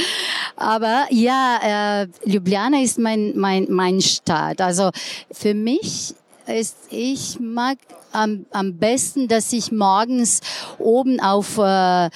Aber 0.55 1.07
ja, 1.11 2.05
äh, 2.05 2.07
Ljubljana 2.25 2.81
ist 2.81 3.01
mein 3.01 3.33
mein 3.35 3.67
mein 3.71 4.01
Stadt. 4.01 4.61
Also 4.61 4.91
für 5.33 5.53
mich 5.53 6.15
ist, 6.47 6.77
ich 6.91 7.41
mag 7.41 7.79
am, 8.13 8.47
am 8.53 8.79
besten, 8.79 9.27
dass 9.27 9.53
ich 9.53 9.73
morgens 9.73 10.43
oben 10.79 11.19
auf 11.19 11.59
äh, 11.59 12.09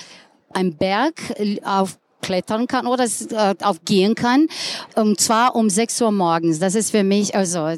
ein 0.54 0.76
Berg 0.76 1.14
auf 1.64 1.98
klettern 2.22 2.66
kann 2.66 2.86
oder 2.86 3.04
äh, 3.04 3.54
aufgehen 3.62 4.14
kann. 4.14 4.48
Und 4.94 5.20
zwar 5.20 5.54
um 5.54 5.68
6 5.68 6.00
Uhr 6.00 6.12
morgens. 6.12 6.58
Das 6.58 6.74
ist 6.74 6.90
für 6.90 7.04
mich, 7.04 7.34
also 7.34 7.76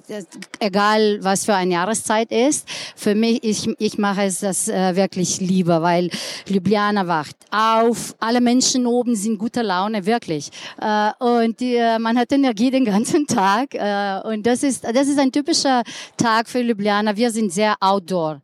egal 0.60 1.18
was 1.22 1.44
für 1.46 1.54
eine 1.54 1.74
Jahreszeit 1.74 2.30
ist, 2.30 2.68
für 2.94 3.14
mich, 3.14 3.42
ich, 3.42 3.68
ich 3.78 3.98
mache 3.98 4.22
es 4.22 4.40
das 4.40 4.68
äh, 4.68 4.94
wirklich 4.94 5.40
lieber, 5.40 5.82
weil 5.82 6.10
Ljubljana 6.46 7.06
wacht 7.08 7.36
auf. 7.50 8.14
Alle 8.20 8.40
Menschen 8.40 8.86
oben 8.86 9.16
sind 9.16 9.38
guter 9.38 9.62
Laune, 9.62 10.06
wirklich. 10.06 10.50
Äh, 10.80 11.10
und 11.18 11.60
äh, 11.60 11.98
man 11.98 12.18
hat 12.18 12.30
Energie 12.32 12.70
den 12.70 12.84
ganzen 12.84 13.26
Tag. 13.26 13.74
Äh, 13.74 14.20
und 14.28 14.46
das 14.46 14.62
ist, 14.62 14.84
das 14.84 15.08
ist 15.08 15.18
ein 15.18 15.32
typischer 15.32 15.82
Tag 16.16 16.48
für 16.48 16.60
Ljubljana. 16.60 17.16
Wir 17.16 17.30
sind 17.30 17.52
sehr 17.52 17.74
outdoor. 17.80 18.40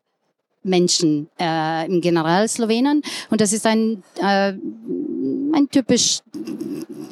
Menschen 0.62 1.28
äh, 1.38 1.86
im 1.86 2.00
General 2.00 2.46
Slowenien 2.46 3.02
und 3.30 3.40
das 3.40 3.52
ist 3.52 3.66
ein 3.66 4.02
äh, 4.20 4.52
ein 5.52 5.68
typisch 5.68 6.20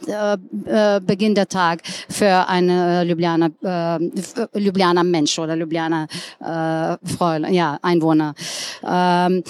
äh, 0.06 0.34
äh, 0.34 1.00
Beginn 1.00 1.34
der 1.34 1.48
Tag 1.48 1.82
für 2.08 2.48
eine 2.48 3.04
Ljubljana, 3.04 3.50
äh, 3.62 4.58
Ljubljana 4.58 5.04
Mensch 5.04 5.38
oder 5.38 5.56
Ljubljana 5.56 6.06
äh, 6.40 6.96
Fräulein, 7.06 7.52
ja, 7.54 7.78
Einwohner. 7.82 8.34
Ähm, 8.86 9.42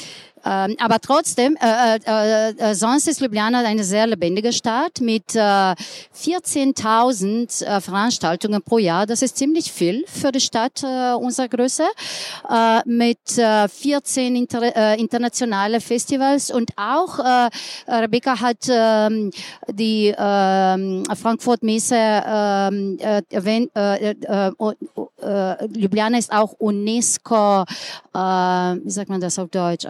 Ähm, 0.48 0.76
aber 0.78 0.98
trotzdem, 1.00 1.58
äh, 1.60 1.98
äh, 2.06 2.52
äh, 2.52 2.74
sonst 2.74 3.06
ist 3.06 3.20
Ljubljana 3.20 3.60
eine 3.60 3.84
sehr 3.84 4.06
lebendige 4.06 4.50
Stadt 4.52 5.00
mit 5.00 5.34
äh, 5.34 5.38
14.000 5.38 7.64
äh, 7.64 7.80
Veranstaltungen 7.82 8.62
pro 8.62 8.78
Jahr. 8.78 9.04
Das 9.04 9.20
ist 9.20 9.36
ziemlich 9.36 9.70
viel 9.70 10.06
für 10.06 10.32
die 10.32 10.40
Stadt 10.40 10.82
äh, 10.82 11.12
unserer 11.12 11.48
Größe. 11.48 11.84
Äh, 12.48 12.80
mit 12.86 13.36
äh, 13.36 13.68
14 13.68 14.36
inter, 14.36 14.74
äh, 14.74 14.98
internationale 14.98 15.82
Festivals 15.82 16.50
und 16.50 16.70
auch 16.76 17.18
äh, 17.18 17.50
Rebecca 17.86 18.40
hat 18.40 18.66
äh, 18.68 19.30
die 19.70 20.08
äh, 20.08 21.14
Frankfurt 21.14 21.62
Messe 21.62 21.96
ähm, 21.96 22.96
äh, 23.00 23.20
erwähnt. 23.30 23.70
Äh, 23.76 24.12
äh, 24.12 24.50
äh, 25.20 25.66
Ljubljana 25.66 26.16
ist 26.16 26.32
auch 26.32 26.54
UNESCO, 26.58 27.64
äh, 28.14 28.18
wie 28.18 28.90
sagt 28.90 29.10
man 29.10 29.20
das 29.20 29.38
auf 29.38 29.50
Deutsch? 29.50 29.84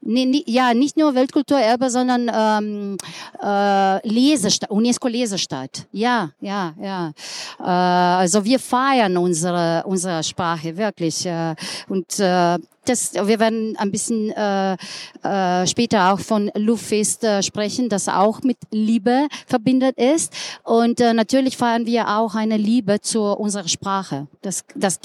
Ja, 0.00 0.74
nicht 0.74 0.96
nur 0.96 1.14
Weltkulturerbe, 1.14 1.90
sondern 1.90 2.30
ähm, 2.32 2.96
äh, 3.42 4.08
Lesestadt, 4.08 4.70
UNESCO-Lesestadt. 4.70 5.86
Ja, 5.90 6.30
ja, 6.40 6.72
ja. 6.80 7.12
Äh, 7.58 7.62
also 7.64 8.44
wir 8.44 8.60
feiern 8.60 9.16
unsere, 9.16 9.82
unsere 9.86 10.22
Sprache 10.22 10.76
wirklich. 10.76 11.26
Äh, 11.26 11.56
und 11.88 12.20
äh, 12.20 12.58
das, 12.84 13.12
wir 13.14 13.40
werden 13.40 13.76
ein 13.76 13.90
bisschen 13.90 14.30
äh, 14.30 14.76
äh, 15.24 15.66
später 15.66 16.12
auch 16.12 16.20
von 16.20 16.50
Luftfest 16.54 17.24
äh, 17.24 17.42
sprechen, 17.42 17.88
das 17.88 18.08
auch 18.08 18.42
mit 18.42 18.56
Liebe 18.70 19.26
verbindet 19.46 19.98
ist. 19.98 20.32
Und 20.62 21.00
äh, 21.00 21.12
natürlich 21.12 21.56
feiern 21.56 21.86
wir 21.86 22.08
auch 22.08 22.36
eine 22.36 22.56
Liebe 22.56 23.00
zu 23.00 23.24
unserer 23.24 23.68
Sprache. 23.68 24.28
Das, 24.42 24.64
das, 24.76 25.00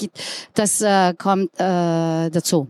das 0.54 0.80
äh, 0.80 1.14
kommt 1.14 1.50
äh, 1.58 2.30
dazu. 2.30 2.68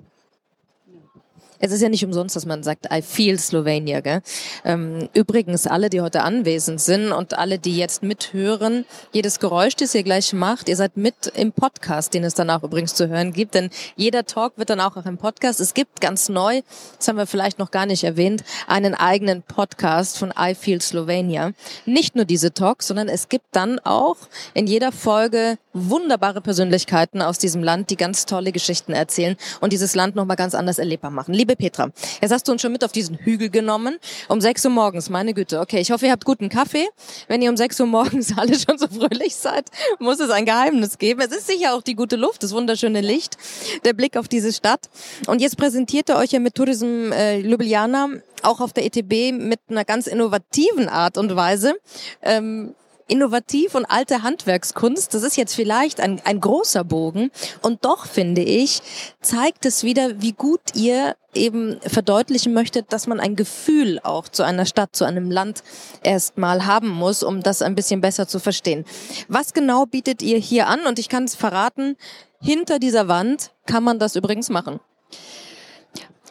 Es 1.64 1.72
ist 1.72 1.80
ja 1.80 1.88
nicht 1.88 2.04
umsonst, 2.04 2.36
dass 2.36 2.44
man 2.44 2.62
sagt, 2.62 2.88
I 2.92 3.00
feel 3.00 3.38
Slovenia. 3.38 4.00
Gell? 4.00 4.20
Ähm, 4.66 5.08
übrigens, 5.14 5.66
alle, 5.66 5.88
die 5.88 6.02
heute 6.02 6.22
anwesend 6.22 6.78
sind 6.78 7.10
und 7.10 7.38
alle, 7.38 7.58
die 7.58 7.74
jetzt 7.74 8.02
mithören, 8.02 8.84
jedes 9.12 9.40
Geräusch, 9.40 9.74
das 9.74 9.94
ihr 9.94 10.02
gleich 10.02 10.34
macht, 10.34 10.68
ihr 10.68 10.76
seid 10.76 10.98
mit 10.98 11.32
im 11.34 11.52
Podcast, 11.52 12.12
den 12.12 12.22
es 12.22 12.34
dann 12.34 12.50
auch 12.50 12.64
übrigens 12.64 12.94
zu 12.94 13.08
hören 13.08 13.32
gibt, 13.32 13.54
denn 13.54 13.70
jeder 13.96 14.26
Talk 14.26 14.58
wird 14.58 14.68
dann 14.68 14.80
auch, 14.80 14.98
auch 14.98 15.06
im 15.06 15.16
Podcast. 15.16 15.58
Es 15.58 15.72
gibt 15.72 16.02
ganz 16.02 16.28
neu, 16.28 16.60
das 16.98 17.08
haben 17.08 17.16
wir 17.16 17.26
vielleicht 17.26 17.58
noch 17.58 17.70
gar 17.70 17.86
nicht 17.86 18.04
erwähnt, 18.04 18.44
einen 18.66 18.94
eigenen 18.94 19.42
Podcast 19.42 20.18
von 20.18 20.34
I 20.38 20.54
Feel 20.54 20.82
Slovenia. 20.82 21.52
Nicht 21.86 22.14
nur 22.14 22.26
diese 22.26 22.52
Talks, 22.52 22.88
sondern 22.88 23.08
es 23.08 23.30
gibt 23.30 23.46
dann 23.52 23.78
auch 23.78 24.18
in 24.52 24.66
jeder 24.66 24.92
Folge 24.92 25.56
wunderbare 25.72 26.42
Persönlichkeiten 26.42 27.22
aus 27.22 27.38
diesem 27.38 27.62
Land, 27.62 27.88
die 27.88 27.96
ganz 27.96 28.26
tolle 28.26 28.52
Geschichten 28.52 28.92
erzählen 28.92 29.36
und 29.62 29.72
dieses 29.72 29.94
Land 29.94 30.14
nochmal 30.14 30.36
ganz 30.36 30.54
anders 30.54 30.78
erlebbar 30.78 31.10
machen. 31.10 31.32
Liebe 31.32 31.53
Petra, 31.56 31.90
jetzt 32.20 32.32
hast 32.32 32.48
du 32.48 32.52
uns 32.52 32.62
schon 32.62 32.72
mit 32.72 32.84
auf 32.84 32.92
diesen 32.92 33.16
Hügel 33.16 33.50
genommen. 33.50 33.98
Um 34.28 34.40
6 34.40 34.64
Uhr 34.64 34.70
morgens, 34.70 35.10
meine 35.10 35.34
Güte. 35.34 35.60
Okay, 35.60 35.80
ich 35.80 35.90
hoffe, 35.90 36.06
ihr 36.06 36.12
habt 36.12 36.24
guten 36.24 36.48
Kaffee. 36.48 36.86
Wenn 37.28 37.42
ihr 37.42 37.50
um 37.50 37.56
6 37.56 37.80
Uhr 37.80 37.86
morgens 37.86 38.36
alle 38.38 38.58
schon 38.58 38.78
so 38.78 38.86
fröhlich 38.88 39.36
seid, 39.36 39.66
muss 39.98 40.20
es 40.20 40.30
ein 40.30 40.44
Geheimnis 40.44 40.98
geben. 40.98 41.20
Es 41.20 41.36
ist 41.36 41.46
sicher 41.46 41.74
auch 41.74 41.82
die 41.82 41.94
gute 41.94 42.16
Luft, 42.16 42.42
das 42.42 42.52
wunderschöne 42.52 43.00
Licht, 43.00 43.36
der 43.84 43.92
Blick 43.92 44.16
auf 44.16 44.28
diese 44.28 44.52
Stadt. 44.52 44.88
Und 45.26 45.40
jetzt 45.40 45.56
präsentiert 45.56 46.08
ihr 46.08 46.16
euch 46.16 46.32
ja 46.32 46.40
mit 46.40 46.54
Tourism 46.54 47.12
äh, 47.12 47.38
Ljubljana 47.40 48.08
auch 48.42 48.60
auf 48.60 48.72
der 48.72 48.84
ETB 48.84 49.32
mit 49.32 49.60
einer 49.68 49.84
ganz 49.84 50.06
innovativen 50.06 50.88
Art 50.88 51.18
und 51.18 51.34
Weise. 51.34 51.74
Ähm, 52.22 52.74
innovativ 53.06 53.74
und 53.74 53.84
alte 53.84 54.22
Handwerkskunst, 54.22 55.12
das 55.14 55.22
ist 55.22 55.36
jetzt 55.36 55.54
vielleicht 55.54 56.00
ein, 56.00 56.20
ein 56.24 56.40
großer 56.40 56.84
Bogen. 56.84 57.30
Und 57.62 57.84
doch, 57.84 58.06
finde 58.06 58.42
ich, 58.42 58.82
zeigt 59.20 59.66
es 59.66 59.82
wieder, 59.82 60.20
wie 60.22 60.32
gut 60.32 60.60
ihr 60.74 61.16
eben 61.34 61.80
verdeutlichen 61.80 62.54
möchtet, 62.54 62.92
dass 62.92 63.06
man 63.06 63.20
ein 63.20 63.36
Gefühl 63.36 64.00
auch 64.02 64.28
zu 64.28 64.42
einer 64.42 64.66
Stadt, 64.66 64.94
zu 64.94 65.04
einem 65.04 65.30
Land 65.30 65.62
erstmal 66.02 66.66
haben 66.66 66.88
muss, 66.88 67.22
um 67.22 67.42
das 67.42 67.62
ein 67.62 67.74
bisschen 67.74 68.00
besser 68.00 68.28
zu 68.28 68.38
verstehen. 68.38 68.84
Was 69.28 69.52
genau 69.52 69.86
bietet 69.86 70.22
ihr 70.22 70.38
hier 70.38 70.68
an? 70.68 70.86
Und 70.86 70.98
ich 70.98 71.08
kann 71.08 71.24
es 71.24 71.34
verraten, 71.34 71.96
hinter 72.40 72.78
dieser 72.78 73.08
Wand 73.08 73.52
kann 73.66 73.82
man 73.82 73.98
das 73.98 74.16
übrigens 74.16 74.50
machen. 74.50 74.80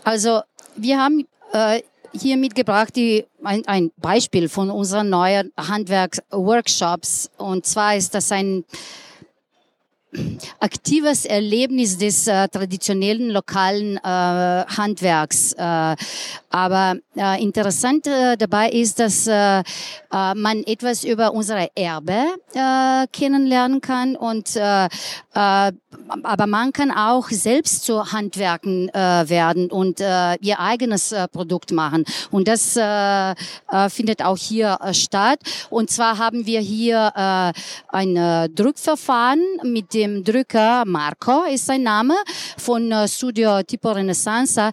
Also 0.04 0.42
wir 0.76 1.00
haben 1.00 1.28
äh, 1.54 1.82
hier 2.14 2.38
mitgebracht 2.38 2.96
die, 2.96 3.26
ein, 3.44 3.66
ein 3.68 3.92
Beispiel 3.98 4.50
von 4.50 4.70
unseren 4.70 5.10
neuen 5.10 5.52
Handwerksworkshops. 5.58 7.32
Und 7.38 7.66
zwar 7.66 7.96
ist 7.96 8.14
das 8.14 8.32
ein 8.32 8.64
aktives 10.60 11.26
Erlebnis 11.26 11.98
des 11.98 12.28
äh, 12.28 12.48
traditionellen 12.48 13.30
lokalen 13.30 13.98
äh, 13.98 14.02
Handwerks. 14.02 15.54
Äh, 15.54 15.96
aber 16.54 16.98
äh, 17.16 17.42
interessant 17.42 18.06
äh, 18.06 18.38
dabei 18.38 18.70
ist, 18.70 19.00
dass 19.00 19.26
äh, 19.26 19.60
äh, 19.60 19.64
man 20.36 20.64
etwas 20.66 21.04
über 21.04 21.34
unsere 21.34 21.70
Erbe 21.76 22.26
äh, 22.54 23.08
kennenlernen 23.12 23.82
kann 23.82 24.16
und 24.16 24.56
äh, 24.56 24.86
äh, 24.86 25.72
aber 26.24 26.48
man 26.48 26.74
kann 26.74 26.92
auch 26.92 27.30
selbst 27.30 27.86
zu 27.86 28.12
Handwerken 28.12 28.90
äh, 28.90 29.30
werden 29.30 29.72
und 29.72 30.00
äh, 30.00 30.36
ihr 30.42 30.60
eigenes 30.60 31.12
äh, 31.12 31.28
Produkt 31.28 31.72
machen. 31.72 32.04
Und 32.32 32.48
das 32.48 32.76
äh, 32.76 33.32
äh, 33.32 33.36
findet 33.90 34.24
auch 34.24 34.38
hier 34.38 34.78
äh, 34.82 34.94
statt. 34.94 35.40
Und 35.70 35.90
zwar 35.90 36.18
haben 36.18 36.46
wir 36.46 36.60
hier 36.60 37.12
äh, 37.16 37.54
ein 37.90 38.16
äh, 38.16 38.50
Druckverfahren 38.50 39.42
mit 39.64 39.94
dem 39.94 40.24
Drücker 40.24 40.84
Marco 40.86 41.44
ist 41.46 41.66
sein 41.66 41.84
Name 41.84 42.16
von 42.58 42.92
äh, 42.92 43.08
Studio 43.08 43.64
Tipo 43.64 43.92
Renaissance. 43.92 44.72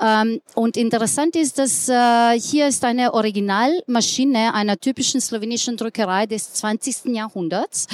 Ähm, 0.00 0.40
und 0.54 0.76
interessant 0.76 1.21
ist, 1.30 1.58
dass 1.58 1.88
äh, 1.88 2.38
hier 2.40 2.66
ist 2.66 2.84
eine 2.84 3.14
Originalmaschine 3.14 4.52
einer 4.54 4.76
typischen 4.78 5.20
slowenischen 5.20 5.76
Druckerei 5.76 6.26
des 6.26 6.52
20. 6.54 7.14
Jahrhunderts 7.14 7.86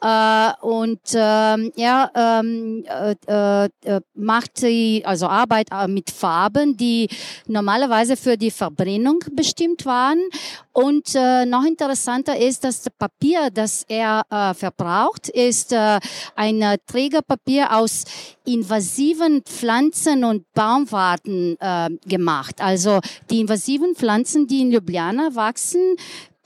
äh, 0.00 0.50
und 0.60 1.00
ähm, 1.14 1.72
er 1.76 2.10
ähm, 2.14 2.84
äh, 3.26 3.64
äh, 3.66 4.00
macht 4.14 4.62
die, 4.62 5.02
also 5.04 5.28
Arbeit 5.28 5.68
äh, 5.70 5.86
mit 5.86 6.10
Farben, 6.10 6.76
die 6.76 7.08
normalerweise 7.46 8.16
für 8.16 8.36
die 8.36 8.50
Verbrennung 8.50 9.20
bestimmt 9.32 9.86
waren. 9.86 10.20
Und 10.76 11.14
äh, 11.14 11.46
noch 11.46 11.64
interessanter 11.64 12.36
ist, 12.36 12.64
dass 12.64 12.82
das 12.82 12.92
Papier, 12.98 13.50
das 13.52 13.84
er 13.86 14.22
äh, 14.28 14.54
verbraucht, 14.54 15.28
ist 15.28 15.72
äh, 15.72 16.00
ein 16.34 16.62
äh, 16.62 16.78
Trägerpapier 16.84 17.76
aus 17.76 18.04
invasiven 18.44 19.42
Pflanzen 19.42 20.24
und 20.24 20.52
Baumwarten 20.52 21.56
äh, 21.60 21.90
gemacht. 22.06 22.56
Also 22.60 22.98
die 23.30 23.40
invasiven 23.40 23.94
Pflanzen, 23.94 24.48
die 24.48 24.62
in 24.62 24.72
Ljubljana 24.72 25.36
wachsen, 25.36 25.96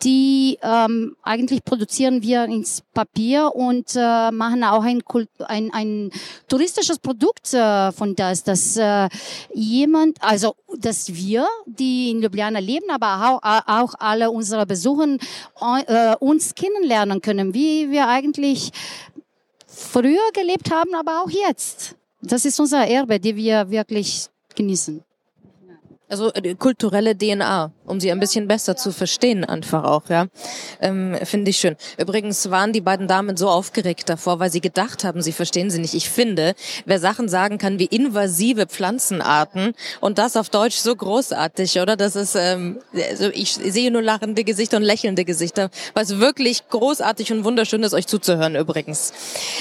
die 0.02 0.58
ähm, 0.62 1.16
eigentlich 1.22 1.64
produzieren 1.64 2.22
wir 2.22 2.44
ins 2.44 2.82
Papier 2.94 3.54
und 3.54 3.94
äh, 3.96 4.30
machen 4.30 4.62
auch 4.62 4.84
ein, 4.84 5.02
ein, 5.46 5.70
ein 5.72 6.10
touristisches 6.46 6.98
Produkt 6.98 7.52
äh, 7.52 7.90
von 7.92 8.14
das, 8.14 8.44
dass 8.44 8.76
äh, 8.76 9.08
jemand, 9.52 10.22
also 10.22 10.54
dass 10.78 11.12
wir, 11.14 11.46
die 11.66 12.10
in 12.10 12.22
Ljubljana 12.22 12.60
leben, 12.60 12.90
aber 12.90 13.40
auch, 13.42 13.64
auch 13.66 13.94
alle 13.98 14.30
unsere 14.30 14.66
Besucher 14.66 15.16
äh, 15.86 16.14
uns 16.20 16.54
kennenlernen 16.54 17.20
können, 17.20 17.54
wie 17.54 17.90
wir 17.90 18.06
eigentlich 18.06 18.70
früher 19.66 20.30
gelebt 20.32 20.70
haben, 20.70 20.94
aber 20.94 21.22
auch 21.22 21.30
jetzt. 21.30 21.96
Das 22.22 22.44
ist 22.44 22.58
unser 22.58 22.86
Erbe, 22.86 23.18
die 23.20 23.34
wir 23.36 23.70
wirklich 23.70 24.28
genießen. 24.54 25.02
Also 26.08 26.32
äh, 26.32 26.54
kulturelle 26.54 27.16
DNA, 27.16 27.70
um 27.88 28.00
sie 28.00 28.10
ein 28.10 28.20
bisschen 28.20 28.48
besser 28.48 28.76
zu 28.76 28.92
verstehen, 28.92 29.44
einfach 29.44 29.84
auch, 29.84 30.08
ja. 30.08 30.26
Ähm, 30.80 31.16
Finde 31.24 31.50
ich 31.50 31.58
schön. 31.58 31.76
Übrigens 31.98 32.50
waren 32.50 32.72
die 32.72 32.80
beiden 32.80 33.08
Damen 33.08 33.36
so 33.36 33.48
aufgeregt 33.48 34.08
davor, 34.08 34.40
weil 34.40 34.50
sie 34.50 34.60
gedacht 34.60 35.04
haben, 35.04 35.22
sie 35.22 35.32
verstehen 35.32 35.70
sie 35.70 35.78
nicht. 35.78 35.94
Ich 35.94 36.08
finde, 36.08 36.54
wer 36.84 36.98
Sachen 36.98 37.28
sagen 37.28 37.58
kann 37.58 37.78
wie 37.78 37.86
invasive 37.86 38.66
Pflanzenarten 38.66 39.74
und 40.00 40.18
das 40.18 40.36
auf 40.36 40.50
Deutsch 40.50 40.76
so 40.76 40.94
großartig, 40.94 41.80
oder? 41.80 41.96
Das 41.96 42.16
ist, 42.16 42.34
ähm, 42.34 42.80
also 43.08 43.30
ich 43.32 43.54
sehe 43.54 43.90
nur 43.90 44.02
lachende 44.02 44.44
Gesichter 44.44 44.76
und 44.76 44.82
lächelnde 44.82 45.24
Gesichter, 45.24 45.70
was 45.94 46.18
wirklich 46.18 46.68
großartig 46.68 47.32
und 47.32 47.44
wunderschön 47.44 47.82
ist, 47.82 47.94
euch 47.94 48.06
zuzuhören 48.06 48.56
übrigens. 48.56 49.12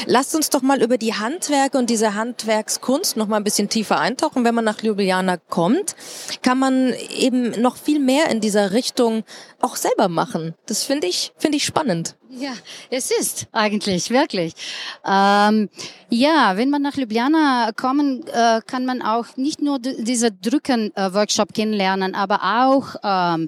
Lasst 0.06 0.36
uns 0.36 0.50
doch 0.50 0.62
mal 0.62 0.82
über 0.82 0.98
die 0.98 1.13
Handwerke 1.13 1.78
und 1.78 1.90
diese 1.90 2.16
Handwerkskunst 2.16 3.18
noch 3.18 3.28
mal 3.28 3.38
ein 3.38 3.44
bisschen 3.44 3.70
tiefer 3.70 4.00
eintauchen, 4.00 4.44
wenn 4.44 4.56
man 4.56 4.66
nach 4.66 4.82
Ljubljana 4.82 5.38
kommt 5.50 5.96
kann 6.42 6.60
man 6.60 6.94
eben 7.18 7.62
noch 7.62 7.78
viel 7.78 8.00
mehr 8.00 8.16
in 8.25 8.41
dieser 8.41 8.71
Richtung 8.71 9.23
auch 9.62 9.75
selber 9.75 10.10
machen. 10.10 10.56
Das 10.65 10.84
finde 10.84 11.08
ich, 11.08 11.32
finde 11.38 11.58
ich 11.58 11.65
spannend. 11.65 12.15
Ja, 12.30 12.53
es 12.89 13.10
ist 13.10 13.47
eigentlich 13.51 14.10
wirklich. 14.10 14.53
Ähm, 15.06 15.69
ja, 16.10 16.58
wenn 16.58 16.69
man 16.69 16.82
nach 16.82 16.95
Ljubljana 16.95 17.71
kommen, 17.75 18.25
äh, 18.27 18.62
kann 18.65 18.86
man 18.86 19.01
auch 19.01 19.38
nicht 19.38 19.62
nur 19.62 19.80
diese 19.80 20.32
Drücken-Workshop 20.32 21.53
kennenlernen, 21.53 22.13
aber 22.15 22.67
auch 22.67 22.95
ähm, 23.03 23.47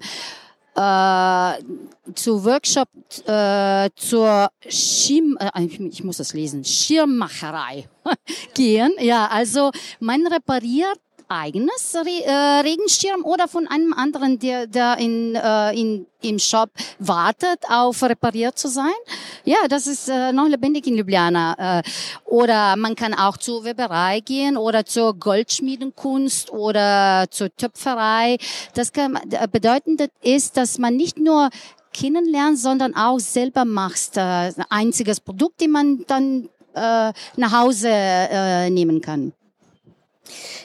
äh, 0.76 2.14
zu 2.16 2.44
Workshop 2.46 2.88
äh, 3.28 3.90
zur 3.96 4.50
Schirm, 4.68 5.38
äh, 5.40 5.66
ich 5.66 6.04
muss 6.04 6.18
das 6.18 6.34
lesen, 6.34 6.64
Schirmmacherei 6.64 7.88
gehen. 8.54 8.94
Ja, 9.00 9.28
also 9.28 9.72
man 10.00 10.26
repariert 10.26 11.00
eigenes 11.30 11.96
Re 11.96 12.24
äh, 12.26 12.62
Regenschirm 12.62 13.24
oder 13.24 13.48
von 13.48 13.68
einem 13.68 13.94
anderen, 13.94 14.40
der, 14.40 14.68
der 14.68 14.98
in, 14.98 15.36
äh, 15.36 15.72
in, 15.80 16.06
im 16.22 16.40
Shop 16.40 16.70
wartet, 16.98 17.60
auf 17.70 18.02
repariert 18.04 18.58
zu 18.58 18.68
sein. 18.68 18.92
Ja, 19.46 19.58
das 19.70 19.88
ist 19.88 20.10
äh, 20.10 20.32
noch 20.34 20.48
lebendig 20.48 20.88
in 20.88 20.96
Ljubljana. 20.96 21.80
Äh, 21.80 21.84
oder 22.26 22.76
man 22.76 22.96
kann 22.96 23.14
auch 23.14 23.38
zur 23.38 23.64
Weberei 23.64 24.20
gehen 24.20 24.58
oder 24.58 24.86
zur 24.86 25.14
Goldschmiedenkunst 25.14 26.52
oder 26.52 27.28
zur 27.30 27.56
Töpferei. 27.56 28.38
Das 28.74 28.92
kann, 28.92 29.20
bedeutend 29.52 30.10
ist, 30.22 30.58
dass 30.58 30.78
man 30.78 30.96
nicht 30.96 31.18
nur 31.18 31.50
kennenlernt, 31.94 32.60
sondern 32.60 32.96
auch 32.96 33.20
selber 33.20 33.66
machst. 33.66 34.18
Äh, 34.18 34.22
ein 34.22 34.66
einziges 34.70 35.20
Produkt, 35.20 35.62
den 35.62 35.72
man 35.72 36.06
dann 36.08 36.50
äh, 36.74 37.14
nach 37.36 37.52
Hause 37.52 37.90
äh, 37.92 38.70
nehmen 38.70 39.02
kann. 39.02 39.34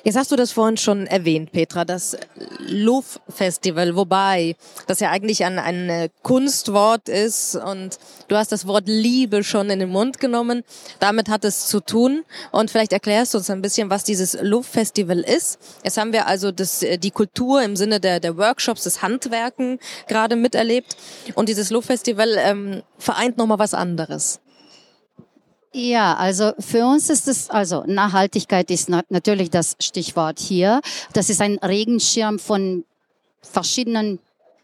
Jetzt 0.02 0.16
hast 0.16 0.30
du 0.30 0.36
das 0.36 0.52
vorhin 0.52 0.76
schon 0.76 1.06
erwähnt, 1.06 1.52
Petra, 1.52 1.84
das 1.84 2.16
Love 2.58 3.06
Festival, 3.28 3.96
wobei 3.96 4.56
das 4.86 5.00
ja 5.00 5.10
eigentlich 5.10 5.44
ein, 5.44 5.58
ein 5.58 6.08
Kunstwort 6.22 7.08
ist 7.08 7.56
und 7.56 7.98
du 8.28 8.36
hast 8.36 8.52
das 8.52 8.66
Wort 8.66 8.84
Liebe 8.86 9.44
schon 9.44 9.70
in 9.70 9.78
den 9.78 9.90
Mund 9.90 10.18
genommen. 10.18 10.62
Damit 11.00 11.28
hat 11.28 11.44
es 11.44 11.66
zu 11.66 11.80
tun 11.80 12.24
und 12.52 12.70
vielleicht 12.70 12.92
erklärst 12.92 13.34
du 13.34 13.38
uns 13.38 13.50
ein 13.50 13.62
bisschen, 13.62 13.90
was 13.90 14.04
dieses 14.04 14.36
Love 14.40 14.64
Festival 14.64 15.20
ist. 15.20 15.58
Jetzt 15.82 15.96
haben 15.96 16.12
wir 16.12 16.26
also 16.26 16.52
das, 16.52 16.84
die 16.98 17.10
Kultur 17.10 17.62
im 17.62 17.76
Sinne 17.76 18.00
der, 18.00 18.20
der 18.20 18.36
Workshops, 18.36 18.84
das 18.84 19.02
Handwerken 19.02 19.78
gerade 20.08 20.36
miterlebt 20.36 20.96
und 21.34 21.48
dieses 21.48 21.70
Love 21.70 21.86
Festival 21.86 22.36
ähm, 22.38 22.82
vereint 22.98 23.36
nochmal 23.36 23.58
was 23.58 23.74
anderes. 23.74 24.40
Ja, 25.76 26.14
also 26.14 26.52
für 26.60 26.86
uns 26.86 27.10
ist 27.10 27.26
es, 27.26 27.50
also 27.50 27.82
Nachhaltigkeit 27.84 28.70
ist 28.70 28.88
natürlich 29.08 29.50
das 29.50 29.74
Stichwort 29.80 30.38
hier. 30.38 30.80
Das 31.12 31.30
ist 31.30 31.40
ein 31.40 31.58
Regenschirm 31.58 32.38
von 32.38 32.84
verschiedenen 33.42 34.20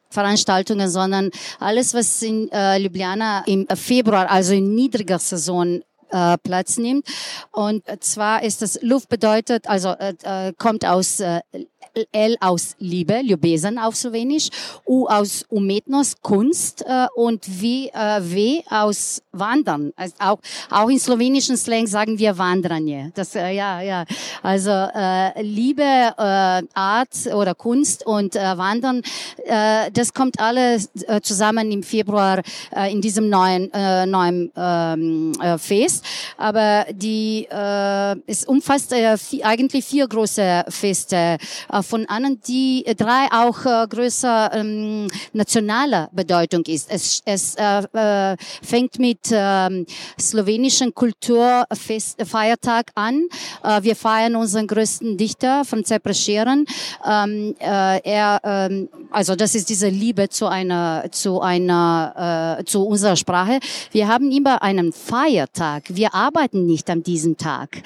Veranstaltungen, 0.09 0.88
sondern 0.88 1.31
alles, 1.59 1.94
was 1.94 2.23
in 2.23 2.49
äh, 2.53 2.79
Ljubljana 2.79 3.42
im 3.46 3.66
Februar, 3.75 4.31
also 4.31 4.55
in 4.55 4.73
niedriger 4.77 5.18
Saison 5.18 5.83
äh, 6.11 6.37
Platz 6.38 6.79
nimmt. 6.79 7.07
Und 7.53 7.85
zwar 8.01 8.42
ist 8.42 8.62
das 8.62 8.81
Luft 8.83 9.09
bedeutet, 9.09 9.68
also 9.68 9.90
äh, 9.90 10.14
äh 10.23 10.53
kommt 10.57 10.85
aus 10.85 11.20
äh, 11.20 11.40
L 12.12 12.37
aus 12.40 12.77
Liebe, 12.79 13.20
Ljubesen 13.20 13.79
auf 13.79 13.96
Slowenisch, 13.96 14.49
U 14.87 15.07
aus 15.07 15.44
Umetnost, 15.49 16.23
Kunst 16.23 16.85
äh, 16.87 17.07
und 17.16 17.61
w, 17.61 17.88
äh, 17.88 18.20
w 18.20 18.62
aus 18.70 19.23
Wandern. 19.33 19.92
Also 19.96 20.14
auch, 20.18 20.38
auch 20.70 20.88
in 20.88 20.99
slowenischen 20.99 21.57
Slang 21.57 21.87
sagen 21.87 22.18
wir 22.18 22.38
Wandranje. 22.38 23.11
Das, 23.14 23.35
äh, 23.35 23.51
ja, 23.53 23.81
ja. 23.81 24.05
Also 24.42 24.70
äh, 24.70 25.42
Liebe, 25.42 25.83
äh, 25.83 26.62
Art 26.75 27.27
oder 27.35 27.55
Kunst 27.55 28.07
und 28.07 28.37
äh, 28.37 28.57
Wandern, 28.57 29.03
äh, 29.44 29.90
das 29.92 30.14
kommt 30.14 30.38
alles 30.40 30.90
äh, 31.07 31.20
zusammen 31.20 31.73
im 31.73 31.83
Februar 31.83 32.42
äh, 32.75 32.92
in 32.92 33.01
diesem 33.01 33.29
neuen, 33.29 33.73
äh, 33.73 34.07
neuen 34.07 34.53
ähm, 34.57 35.33
äh, 35.40 35.59
Fest. 35.59 36.00
Aber 36.37 36.87
die, 36.93 37.47
äh, 37.51 38.17
es 38.27 38.45
umfasst 38.45 38.93
äh, 38.93 39.17
vier, 39.17 39.47
eigentlich 39.47 39.85
vier 39.85 40.07
große 40.07 40.65
Feste. 40.69 41.17
Äh, 41.17 41.39
äh, 41.73 41.83
von 41.83 42.07
anderen, 42.07 42.41
die 42.47 42.85
äh, 42.87 42.95
drei 42.95 43.27
auch 43.33 43.65
äh, 43.65 43.87
größer 43.89 44.51
ähm, 44.55 45.09
nationaler 45.33 46.09
Bedeutung 46.13 46.65
ist. 46.67 46.91
Es, 46.91 47.23
es 47.25 47.55
äh, 47.57 47.83
äh, 47.93 48.37
fängt 48.63 48.99
mit 48.99 49.19
ähm, 49.31 49.87
slowenischen 50.19 50.95
Kulturfeiertag 50.95 52.91
an. 52.95 53.27
Äh, 53.63 53.83
wir 53.83 53.97
feiern 53.97 54.37
unseren 54.37 54.67
größten 54.67 55.17
Dichter, 55.17 55.65
Franz 55.65 55.91
Prescheren. 56.03 56.67
Ähm, 57.05 57.55
äh, 57.59 58.01
er, 58.03 58.41
ähm, 58.45 58.89
also 59.11 59.35
das 59.35 59.55
ist 59.55 59.69
diese 59.69 59.89
Liebe 59.89 60.29
zu 60.29 60.47
einer, 60.47 61.05
zu 61.11 61.41
einer, 61.41 62.59
äh, 62.61 62.65
zu 62.65 62.87
unserer 62.87 63.17
Sprache. 63.17 63.59
Wir 63.91 64.07
haben 64.07 64.31
immer 64.31 64.63
einen 64.63 64.93
Feiertag. 64.93 65.85
Wir 65.96 66.14
arbeiten 66.14 66.66
nicht 66.66 66.88
an 66.90 67.03
diesem 67.03 67.37
Tag 67.37 67.83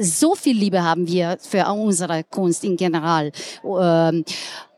so 0.00 0.34
viel 0.34 0.56
Liebe 0.56 0.82
haben 0.82 1.06
wir 1.06 1.36
für 1.40 1.66
unsere 1.66 2.24
Kunst 2.24 2.64
in 2.64 2.76
general. 2.76 3.32
Ähm, 3.62 4.24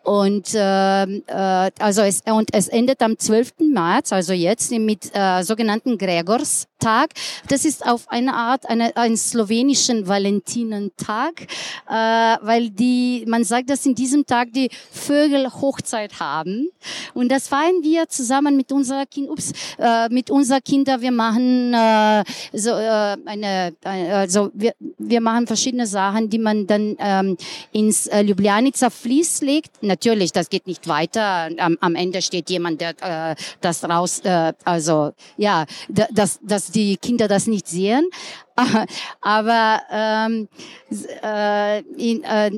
und 0.03 0.49
ähm, 0.55 1.23
äh, 1.27 1.71
also 1.79 2.03
es 2.03 2.23
und 2.27 2.53
es 2.53 2.69
endet 2.69 3.01
am 3.01 3.19
12. 3.19 3.55
März, 3.73 4.13
also 4.13 4.35
jetzt 4.35 4.71
mit 4.73 5.11
äh, 5.15 5.43
sogenannten 5.43 5.97
Gregors 5.97 6.67
Tag. 6.85 7.15
Das 7.49 7.65
ist 7.65 7.87
auf 7.87 8.09
eine 8.09 8.35
Art 8.35 8.69
eine, 8.69 8.95
ein 8.97 9.17
slowenischen 9.17 10.07
Valentinentag, 10.07 11.47
äh, 11.89 11.95
weil 11.95 12.69
die, 12.69 13.25
man 13.27 13.43
sagt, 13.43 13.71
dass 13.71 13.87
in 13.87 13.95
diesem 13.95 14.27
Tag 14.27 14.53
die 14.53 14.69
Vögel 14.91 15.51
Hochzeit 15.51 16.21
haben. 16.21 16.69
Und 17.15 17.31
das 17.31 17.49
feiern 17.49 17.83
wir 17.83 18.09
zusammen 18.11 18.55
mit 18.57 18.71
unserer 18.71 19.07
Kind, 19.07 19.31
ups, 19.31 19.53
äh, 19.79 20.11
mit 20.11 20.31
unserer 20.31 20.61
Kinder. 20.61 21.01
Wir 21.01 21.11
machen 21.11 21.73
äh, 21.73 22.23
so 22.53 22.71
äh, 22.71 23.17
eine, 23.25 23.75
also 23.83 24.51
wir, 24.53 24.75
wir 24.99 25.23
machen 25.23 25.47
verschiedene 25.47 25.87
Sachen, 25.87 26.29
die 26.29 26.39
man 26.39 26.67
dann 26.67 26.97
ähm, 26.99 27.37
ins 27.73 28.09
äh, 28.09 28.21
Ljubljanica 28.21 28.91
Fließ 28.91 29.41
legt. 29.41 29.83
Natürlich, 29.83 30.33
das 30.33 30.51
geht 30.51 30.67
nicht 30.67 30.87
weiter. 30.87 31.49
Am, 31.59 31.79
am 31.81 31.95
Ende 31.95 32.21
steht 32.21 32.51
jemand, 32.51 32.83
der 32.83 32.91
äh, 33.01 33.37
das 33.63 33.85
raus, 33.85 34.21
äh, 34.25 34.53
also 34.65 35.13
ja, 35.39 35.65
das, 35.89 36.41
das 36.43 36.74
die 36.75 36.97
Kinder 36.97 37.29
das 37.29 37.47
nicht 37.47 37.69
sehen. 37.69 38.09
Aber 39.21 39.83
ähm, 39.91 40.49
äh, 41.23 41.81
in, 41.81 42.23
äh, 42.23 42.51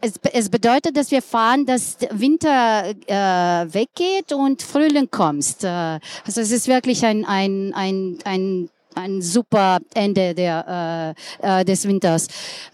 es, 0.00 0.14
es 0.32 0.48
bedeutet, 0.48 0.96
dass 0.96 1.10
wir 1.10 1.22
fahren, 1.22 1.66
dass 1.66 1.98
Winter 2.10 2.94
äh, 3.06 3.72
weggeht 3.72 4.32
und 4.32 4.62
Frühling 4.62 5.08
kommt. 5.10 5.62
Äh, 5.62 5.68
also 5.68 6.40
es 6.40 6.50
ist 6.50 6.66
wirklich 6.66 7.04
ein, 7.04 7.24
ein, 7.24 7.72
ein, 7.74 8.18
ein 8.24 8.70
ein 8.96 9.22
super 9.22 9.78
Ende 9.94 10.34
der, 10.34 11.14
äh, 11.42 11.60
äh, 11.60 11.64
des 11.64 11.86
Winters. 11.86 12.28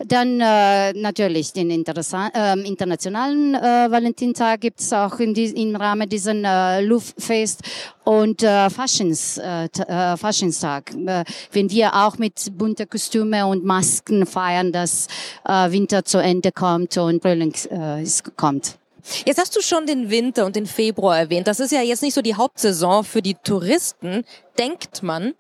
Dann 0.07 0.41
äh, 0.41 0.93
natürlich 0.93 1.53
den 1.53 1.71
äh, 1.71 1.75
internationalen 1.75 3.55
äh, 3.55 3.91
Valentintag 3.91 4.61
gibt 4.61 4.81
es 4.81 4.93
auch 4.93 5.19
in 5.19 5.35
die, 5.35 5.47
im 5.47 5.77
Rahmen 5.77 6.09
diesen 6.09 6.45
äh, 6.45 6.81
Luftfest 6.81 7.63
und 8.05 8.43
äh, 8.43 8.71
Faschions, 8.71 9.39
äh, 9.39 9.65
äh, 9.65 10.17
Faschingstag, 10.17 10.93
äh, 10.95 11.25
wenn 11.53 11.71
wir 11.71 11.95
auch 11.95 12.19
mit 12.19 12.57
bunter 12.57 12.87
Kostüme 12.87 13.47
und 13.47 13.65
Masken 13.65 14.27
feiern, 14.27 14.73
dass 14.73 15.07
äh, 15.47 15.71
Winter 15.71 16.05
zu 16.05 16.19
Ende 16.19 16.53
kommt 16.53 16.97
und 16.97 17.23
Frühling 17.23 17.55
äh, 17.71 18.05
kommt. 18.37 18.82
Jetzt 19.27 19.41
hast 19.41 19.57
du 19.57 19.61
schon 19.61 19.87
den 19.87 20.11
Winter 20.11 20.47
und 20.47 20.57
den 20.57 20.67
Februar 20.67 21.19
erwähnt. 21.19 21.47
Das 21.47 21.61
ist 21.61 21.73
ja 21.73 21.83
jetzt 21.83 22.03
nicht 22.03 22.15
so 22.15 22.23
die 22.23 22.35
Hauptsaison 22.35 23.05
für 23.05 23.23
die 23.23 23.35
Touristen, 23.35 24.25
denkt 24.59 25.03
man. 25.03 25.35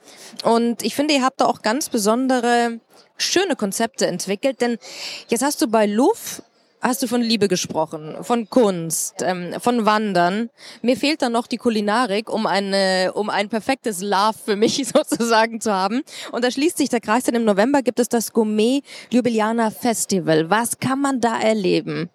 Und 0.44 0.82
ich 0.82 0.94
finde, 0.94 1.14
ihr 1.14 1.22
habt 1.22 1.40
da 1.40 1.46
auch 1.46 1.62
ganz 1.62 1.88
besondere, 1.88 2.80
schöne 3.16 3.56
Konzepte 3.56 4.06
entwickelt. 4.06 4.60
Denn 4.60 4.78
jetzt 5.28 5.42
hast 5.42 5.62
du 5.62 5.68
bei 5.68 5.86
Louvre 5.86 6.42
hast 6.82 7.00
du 7.00 7.06
von 7.06 7.22
Liebe 7.22 7.46
gesprochen, 7.46 8.16
von 8.22 8.50
Kunst, 8.50 9.22
ähm, 9.22 9.54
von 9.60 9.86
Wandern. 9.86 10.50
Mir 10.82 10.96
fehlt 10.96 11.22
dann 11.22 11.32
noch 11.32 11.46
die 11.46 11.56
Kulinarik, 11.56 12.28
um 12.28 12.46
eine, 12.46 13.12
um 13.14 13.30
ein 13.30 13.48
perfektes 13.48 14.02
Love 14.02 14.34
für 14.44 14.56
mich 14.56 14.84
sozusagen 14.94 15.60
zu 15.60 15.72
haben. 15.72 16.02
Und 16.32 16.44
da 16.44 16.50
schließt 16.50 16.76
sich 16.76 16.88
der 16.88 17.00
Kreis, 17.00 17.24
denn 17.24 17.36
im 17.36 17.44
November 17.44 17.82
gibt 17.82 18.00
es 18.00 18.08
das 18.08 18.32
Gourmet 18.32 18.82
Ljubljana 19.10 19.70
Festival. 19.70 20.50
Was 20.50 20.78
kann 20.80 21.00
man 21.00 21.20
da 21.20 21.40
erleben? 21.40 22.10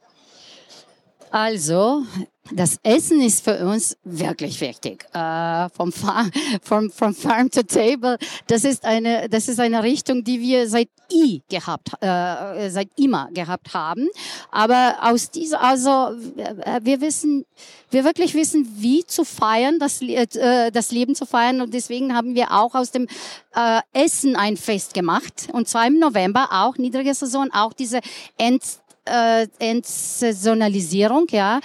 Also, 1.29 2.03
das 2.51 2.79
Essen 2.83 3.21
ist 3.21 3.43
für 3.43 3.65
uns 3.67 3.97
wirklich 4.03 4.61
wichtig. 4.61 5.05
Äh, 5.13 5.69
vom, 5.69 5.91
Farm, 5.91 6.31
from, 6.61 6.89
from 6.89 7.13
Farm 7.13 7.51
to 7.51 7.63
Table. 7.63 8.17
Das 8.47 8.63
ist 8.63 8.85
eine, 8.85 9.27
das 9.27 9.49
ist 9.49 9.59
eine 9.59 9.83
Richtung, 9.83 10.23
die 10.23 10.39
wir 10.39 10.69
seit 10.69 10.89
i 11.11 11.41
gehabt, 11.49 11.91
äh, 12.01 12.69
seit 12.69 12.89
immer 12.97 13.29
gehabt 13.33 13.73
haben. 13.73 14.07
Aber 14.51 14.97
aus 15.01 15.29
dieser, 15.31 15.61
also 15.61 16.11
äh, 16.37 16.79
wir 16.83 17.01
wissen, 17.01 17.45
wir 17.91 18.05
wirklich 18.05 18.33
wissen, 18.33 18.67
wie 18.77 19.05
zu 19.05 19.25
feiern, 19.25 19.79
das, 19.79 20.01
äh, 20.01 20.71
das 20.71 20.91
Leben 20.91 21.15
zu 21.15 21.25
feiern. 21.25 21.61
Und 21.61 21.73
deswegen 21.73 22.15
haben 22.15 22.35
wir 22.35 22.51
auch 22.51 22.75
aus 22.75 22.91
dem 22.91 23.07
äh, 23.53 23.81
Essen 23.91 24.35
ein 24.37 24.55
Fest 24.55 24.93
gemacht. 24.93 25.49
Und 25.51 25.67
zwar 25.67 25.87
im 25.87 25.99
November 25.99 26.49
auch 26.51 26.77
niedrige 26.77 27.13
Saison, 27.13 27.49
auch 27.51 27.73
diese 27.73 27.99
End 28.37 28.63
äh, 29.07 29.47
Entsaisonalisierung, 29.59 31.27
ja. 31.31 31.59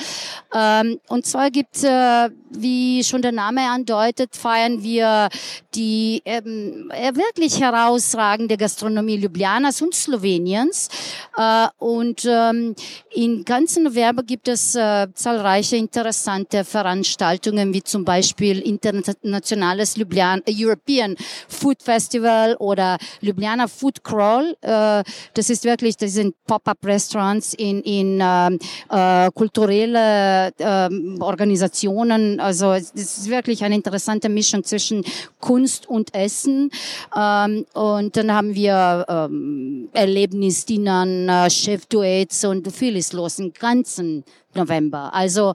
Ähm, 0.54 1.00
und 1.08 1.26
zwar 1.26 1.50
gibt, 1.50 1.82
äh, 1.82 2.28
wie 2.50 3.02
schon 3.04 3.22
der 3.22 3.32
Name 3.32 3.62
andeutet, 3.70 4.36
feiern 4.36 4.82
wir 4.82 5.28
die 5.74 6.22
ähm, 6.24 6.90
äh, 6.94 7.14
wirklich 7.14 7.60
herausragende 7.60 8.56
Gastronomie 8.56 9.16
Ljubljanas 9.16 9.80
und 9.80 9.94
Sloweniens. 9.94 10.88
Äh, 11.36 11.68
und 11.78 12.26
ähm, 12.26 12.74
in 13.10 13.44
ganzen 13.44 13.84
November 13.84 14.22
gibt 14.22 14.48
es 14.48 14.74
äh, 14.74 15.08
zahlreiche 15.14 15.76
interessante 15.76 16.64
Veranstaltungen, 16.64 17.72
wie 17.72 17.82
zum 17.82 18.04
Beispiel 18.04 18.60
internationales 18.60 19.96
Ljubljana, 19.96 20.42
European 20.48 21.16
Food 21.48 21.82
Festival 21.82 22.56
oder 22.56 22.98
Ljubljana 23.20 23.68
Food 23.68 24.04
Crawl. 24.04 24.56
Äh, 24.60 25.02
das 25.34 25.50
ist 25.50 25.64
wirklich, 25.64 25.96
das 25.96 26.12
sind 26.12 26.34
Pop-up-Restaurants 26.44 27.31
Restaurants, 27.32 27.54
in, 27.54 27.82
in 27.82 28.20
äh, 28.20 29.26
äh, 29.26 29.30
kulturelle 29.32 30.52
äh, 30.58 30.88
Organisationen. 31.20 32.40
Also 32.40 32.72
es 32.72 32.90
ist 32.92 33.28
wirklich 33.28 33.64
eine 33.64 33.74
interessante 33.74 34.28
Mischung 34.28 34.64
zwischen 34.64 35.04
Kunst 35.40 35.88
und 35.88 36.14
Essen. 36.14 36.70
Ähm, 37.16 37.66
und 37.74 38.16
dann 38.16 38.32
haben 38.32 38.54
wir 38.54 39.04
ähm, 39.08 39.88
Erlebnisdienern, 39.92 41.28
äh, 41.28 41.50
Chefduets 41.50 42.44
und 42.44 42.70
vieles 42.72 43.12
los 43.12 43.38
im 43.38 43.52
ganzen 43.52 44.24
November. 44.54 45.12
Also 45.12 45.54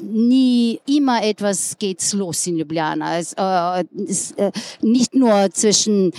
nie 0.00 0.80
immer 0.86 1.22
etwas 1.22 1.76
geht's 1.78 2.12
los 2.12 2.46
in 2.46 2.56
Ljubljana. 2.56 3.18
Es, 3.18 3.32
äh, 3.34 3.84
es, 4.08 4.32
äh, 4.32 4.50
nicht 4.82 5.14
nur 5.14 5.50
zwischen 5.52 6.12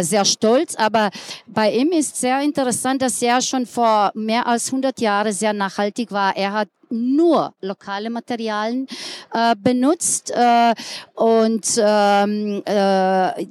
sehr 0.00 0.24
stolz. 0.24 0.74
Aber 0.76 1.10
bei 1.46 1.72
ihm 1.72 1.92
ist 1.92 2.16
sehr 2.16 2.40
interessant, 2.40 3.02
dass 3.02 3.22
er 3.22 3.40
schon 3.40 3.66
vor 3.66 4.10
mehr 4.14 4.46
als 4.46 4.68
100 4.68 5.00
Jahren 5.00 5.32
sehr 5.32 5.52
nachhaltig 5.52 6.12
war. 6.12 6.36
Er 6.36 6.52
hat 6.52 6.68
nur 6.90 7.54
lokale 7.60 8.10
Materialien 8.10 8.86
äh, 9.32 9.54
benutzt 9.56 10.30
äh, 10.30 10.74
und 11.14 11.66
ähm, 11.78 12.62
äh, 12.64 13.46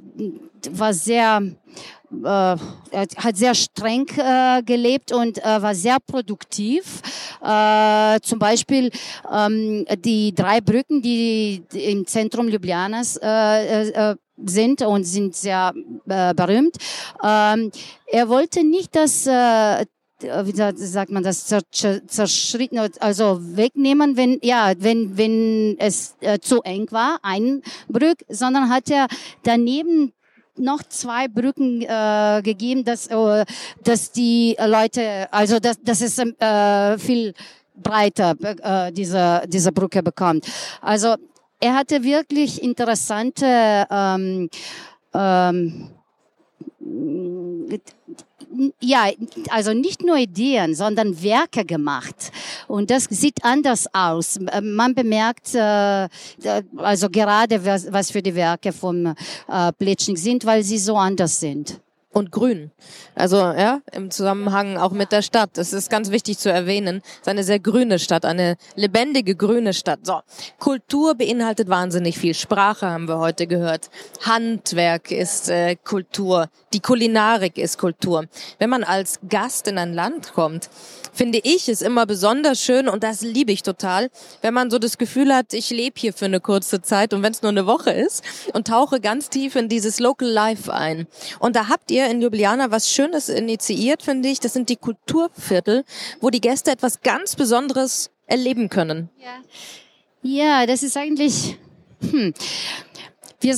war 0.70 0.92
sehr 0.94 1.42
äh, 2.24 2.56
hat 3.16 3.36
sehr 3.36 3.54
streng 3.54 4.06
äh, 4.16 4.62
gelebt 4.62 5.12
und 5.12 5.38
äh, 5.38 5.62
war 5.62 5.74
sehr 5.74 5.98
produktiv. 6.00 7.02
Äh, 7.42 8.20
zum 8.20 8.38
Beispiel 8.38 8.90
ähm, 9.32 9.84
die 10.04 10.34
drei 10.34 10.60
Brücken, 10.60 11.02
die 11.02 11.62
im 11.72 12.06
Zentrum 12.06 12.48
Ljubljanas 12.48 13.18
äh, 13.22 13.88
äh, 13.88 14.16
sind 14.44 14.82
und 14.82 15.04
sind 15.04 15.34
sehr 15.34 15.72
äh, 16.08 16.34
berühmt. 16.34 16.76
Ähm, 17.24 17.70
er 18.06 18.28
wollte 18.28 18.64
nicht, 18.64 18.94
dass 18.94 19.26
äh, 19.26 19.84
wie 20.20 20.86
sagt 20.86 21.10
man 21.10 21.22
das 21.22 21.46
zerschritten 21.46 22.78
also 23.00 23.38
wegnehmen 23.40 24.16
wenn 24.16 24.38
ja 24.42 24.72
wenn 24.78 25.16
wenn 25.16 25.76
es 25.78 26.16
äh, 26.20 26.38
zu 26.38 26.62
eng 26.62 26.86
war 26.90 27.18
ein 27.22 27.62
Brück 27.88 28.18
sondern 28.28 28.70
hat 28.70 28.90
er 28.90 29.08
daneben 29.42 30.12
noch 30.56 30.82
zwei 30.84 31.28
Brücken 31.28 31.82
äh, 31.82 32.40
gegeben 32.42 32.84
dass 32.84 33.08
äh, 33.08 33.44
dass 33.84 34.12
die 34.12 34.56
Leute 34.58 35.32
also 35.32 35.58
dass 35.58 35.80
dass 35.82 36.00
es 36.00 36.18
äh, 36.18 36.98
viel 36.98 37.34
breiter 37.76 38.34
äh, 38.40 38.92
diese 38.92 39.42
diese 39.46 39.72
Brücke 39.72 40.02
bekommt. 40.02 40.46
Also 40.80 41.16
er 41.60 41.74
hatte 41.74 42.02
wirklich 42.02 42.62
interessante 42.62 43.86
ähm, 43.90 44.48
ähm, 45.14 45.90
ja, 48.80 49.08
also 49.50 49.72
nicht 49.72 50.02
nur 50.04 50.16
Ideen, 50.16 50.74
sondern 50.74 51.22
Werke 51.22 51.64
gemacht. 51.64 52.32
Und 52.68 52.90
das 52.90 53.04
sieht 53.04 53.44
anders 53.44 53.86
aus. 53.92 54.38
Man 54.62 54.94
bemerkt, 54.94 55.54
äh, 55.54 56.08
also 56.76 57.10
gerade 57.10 57.64
was 57.64 58.10
für 58.10 58.22
die 58.22 58.34
Werke 58.34 58.72
vom 58.72 59.06
äh, 59.06 59.72
Pletschnik 59.72 60.18
sind, 60.18 60.44
weil 60.44 60.62
sie 60.62 60.78
so 60.78 60.96
anders 60.96 61.40
sind 61.40 61.80
und 62.16 62.32
grün. 62.32 62.70
Also 63.14 63.36
ja, 63.36 63.82
im 63.92 64.10
Zusammenhang 64.10 64.78
auch 64.78 64.92
mit 64.92 65.12
der 65.12 65.20
Stadt. 65.20 65.50
Das 65.52 65.74
ist 65.74 65.90
ganz 65.90 66.10
wichtig 66.10 66.38
zu 66.38 66.50
erwähnen. 66.50 67.02
Es 67.04 67.20
ist 67.20 67.28
eine 67.28 67.44
sehr 67.44 67.60
grüne 67.60 67.98
Stadt, 67.98 68.24
eine 68.24 68.56
lebendige 68.74 69.36
grüne 69.36 69.74
Stadt. 69.74 70.00
So, 70.04 70.20
Kultur 70.58 71.14
beinhaltet 71.14 71.68
wahnsinnig 71.68 72.16
viel. 72.16 72.32
Sprache 72.32 72.86
haben 72.86 73.06
wir 73.06 73.18
heute 73.18 73.46
gehört. 73.46 73.90
Handwerk 74.22 75.10
ist 75.10 75.50
äh, 75.50 75.76
Kultur. 75.76 76.48
Die 76.72 76.80
Kulinarik 76.80 77.58
ist 77.58 77.76
Kultur. 77.76 78.24
Wenn 78.58 78.70
man 78.70 78.82
als 78.82 79.20
Gast 79.28 79.68
in 79.68 79.76
ein 79.76 79.92
Land 79.92 80.32
kommt, 80.32 80.70
finde 81.12 81.38
ich 81.42 81.68
es 81.68 81.82
immer 81.82 82.06
besonders 82.06 82.62
schön 82.62 82.88
und 82.88 83.02
das 83.02 83.20
liebe 83.20 83.52
ich 83.52 83.62
total, 83.62 84.08
wenn 84.40 84.54
man 84.54 84.70
so 84.70 84.78
das 84.78 84.96
Gefühl 84.96 85.34
hat, 85.34 85.52
ich 85.52 85.68
lebe 85.68 86.00
hier 86.00 86.14
für 86.14 86.26
eine 86.26 86.40
kurze 86.40 86.80
Zeit 86.80 87.12
und 87.12 87.22
wenn 87.22 87.32
es 87.32 87.42
nur 87.42 87.52
eine 87.52 87.66
Woche 87.66 87.90
ist 87.90 88.24
und 88.54 88.68
tauche 88.68 89.00
ganz 89.00 89.28
tief 89.28 89.54
in 89.54 89.68
dieses 89.68 90.00
Local 90.00 90.28
Life 90.28 90.72
ein. 90.72 91.06
Und 91.40 91.56
da 91.56 91.68
habt 91.68 91.90
ihr 91.90 92.05
in 92.10 92.20
Ljubljana 92.20 92.70
was 92.70 92.90
Schönes 92.90 93.28
initiiert, 93.28 94.02
finde 94.02 94.28
ich. 94.28 94.40
Das 94.40 94.52
sind 94.52 94.68
die 94.68 94.76
Kulturviertel, 94.76 95.84
wo 96.20 96.30
die 96.30 96.40
Gäste 96.40 96.70
etwas 96.70 97.00
ganz 97.00 97.36
Besonderes 97.36 98.10
erleben 98.26 98.68
können. 98.68 99.10
Ja, 99.18 99.42
ja 100.22 100.66
das 100.66 100.82
ist 100.82 100.96
eigentlich, 100.96 101.58
hm. 102.00 102.34
wir 103.40 103.54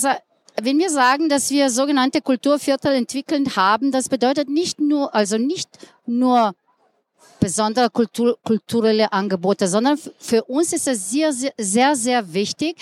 wenn 0.60 0.78
wir 0.78 0.90
sagen, 0.90 1.28
dass 1.28 1.50
wir 1.50 1.70
sogenannte 1.70 2.20
Kulturviertel 2.20 2.92
entwickelt 2.94 3.56
haben, 3.56 3.92
das 3.92 4.08
bedeutet 4.08 4.48
nicht 4.48 4.80
nur, 4.80 5.14
also 5.14 5.38
nicht 5.38 5.68
nur 6.06 6.54
besondere 7.40 7.90
Kultur, 7.90 8.38
kulturelle 8.44 9.12
Angebote, 9.12 9.68
sondern 9.68 9.98
für 10.18 10.44
uns 10.44 10.72
ist 10.72 10.88
es 10.88 11.10
sehr, 11.10 11.32
sehr, 11.32 11.96
sehr 11.96 12.32
wichtig, 12.32 12.76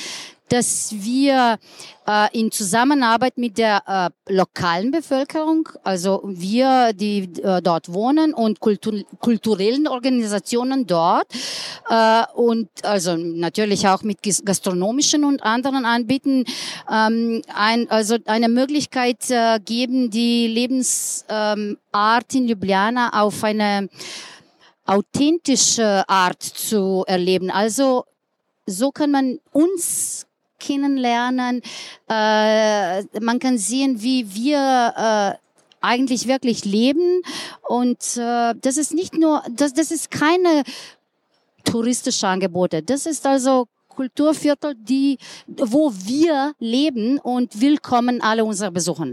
dass 0.49 0.95
wir 0.97 1.59
äh, 2.07 2.39
in 2.39 2.53
Zusammenarbeit 2.53 3.37
mit 3.37 3.59
der 3.59 4.13
äh, 4.29 4.33
lokalen 4.33 4.91
Bevölkerung, 4.91 5.69
also 5.83 6.23
wir, 6.25 6.93
die 6.93 7.25
äh, 7.43 7.61
dort 7.61 7.93
wohnen 7.93 8.33
und 8.33 8.61
Kultur, 8.61 9.03
kulturellen 9.19 9.89
Organisationen 9.89 10.87
dort 10.87 11.27
äh, 11.89 12.23
und 12.35 12.69
also 12.83 13.17
natürlich 13.17 13.89
auch 13.89 14.03
mit 14.03 14.19
gastronomischen 14.45 15.25
und 15.25 15.43
anderen 15.43 15.85
Anbieten, 15.85 16.45
ähm, 16.91 17.43
ein, 17.55 17.91
also 17.91 18.17
eine 18.27 18.49
Möglichkeit 18.49 19.31
äh, 19.31 19.59
geben, 19.59 20.11
die 20.11 20.47
Lebensart 20.47 21.25
ähm, 21.59 21.77
in 22.33 22.49
Ljubljana 22.49 23.21
auf 23.21 23.43
eine 23.43 23.89
authentische 24.85 26.09
Art 26.09 26.43
zu 26.43 27.05
erleben. 27.07 27.51
Also 27.51 28.05
so 28.67 28.91
kann 28.91 29.11
man 29.11 29.39
uns 29.53 30.26
kennenlernen. 30.67 31.63
Äh, 32.09 33.03
man 33.21 33.39
kann 33.39 33.59
sehen, 33.59 34.03
wie 34.03 34.35
wir 34.35 34.59
äh, 34.97 35.47
eigentlich 35.81 36.27
wirklich 36.27 36.65
leben. 36.65 37.23
Und 37.69 38.17
äh, 38.17 38.55
das 38.61 38.77
ist 38.77 38.95
nicht 38.95 39.15
nur, 39.15 39.43
das, 39.51 39.73
das 39.73 39.91
ist 39.91 40.11
keine 40.11 40.65
touristische 41.65 42.27
Angebote. 42.27 42.83
Das 42.83 43.07
ist 43.07 43.27
also 43.27 43.67
Kulturviertel, 43.89 44.75
die, 44.75 45.19
wo 45.47 45.93
wir 45.93 46.53
leben 46.59 47.19
und 47.19 47.61
willkommen 47.61 48.21
alle 48.21 48.45
unsere 48.45 48.71
Besucher. 48.71 49.07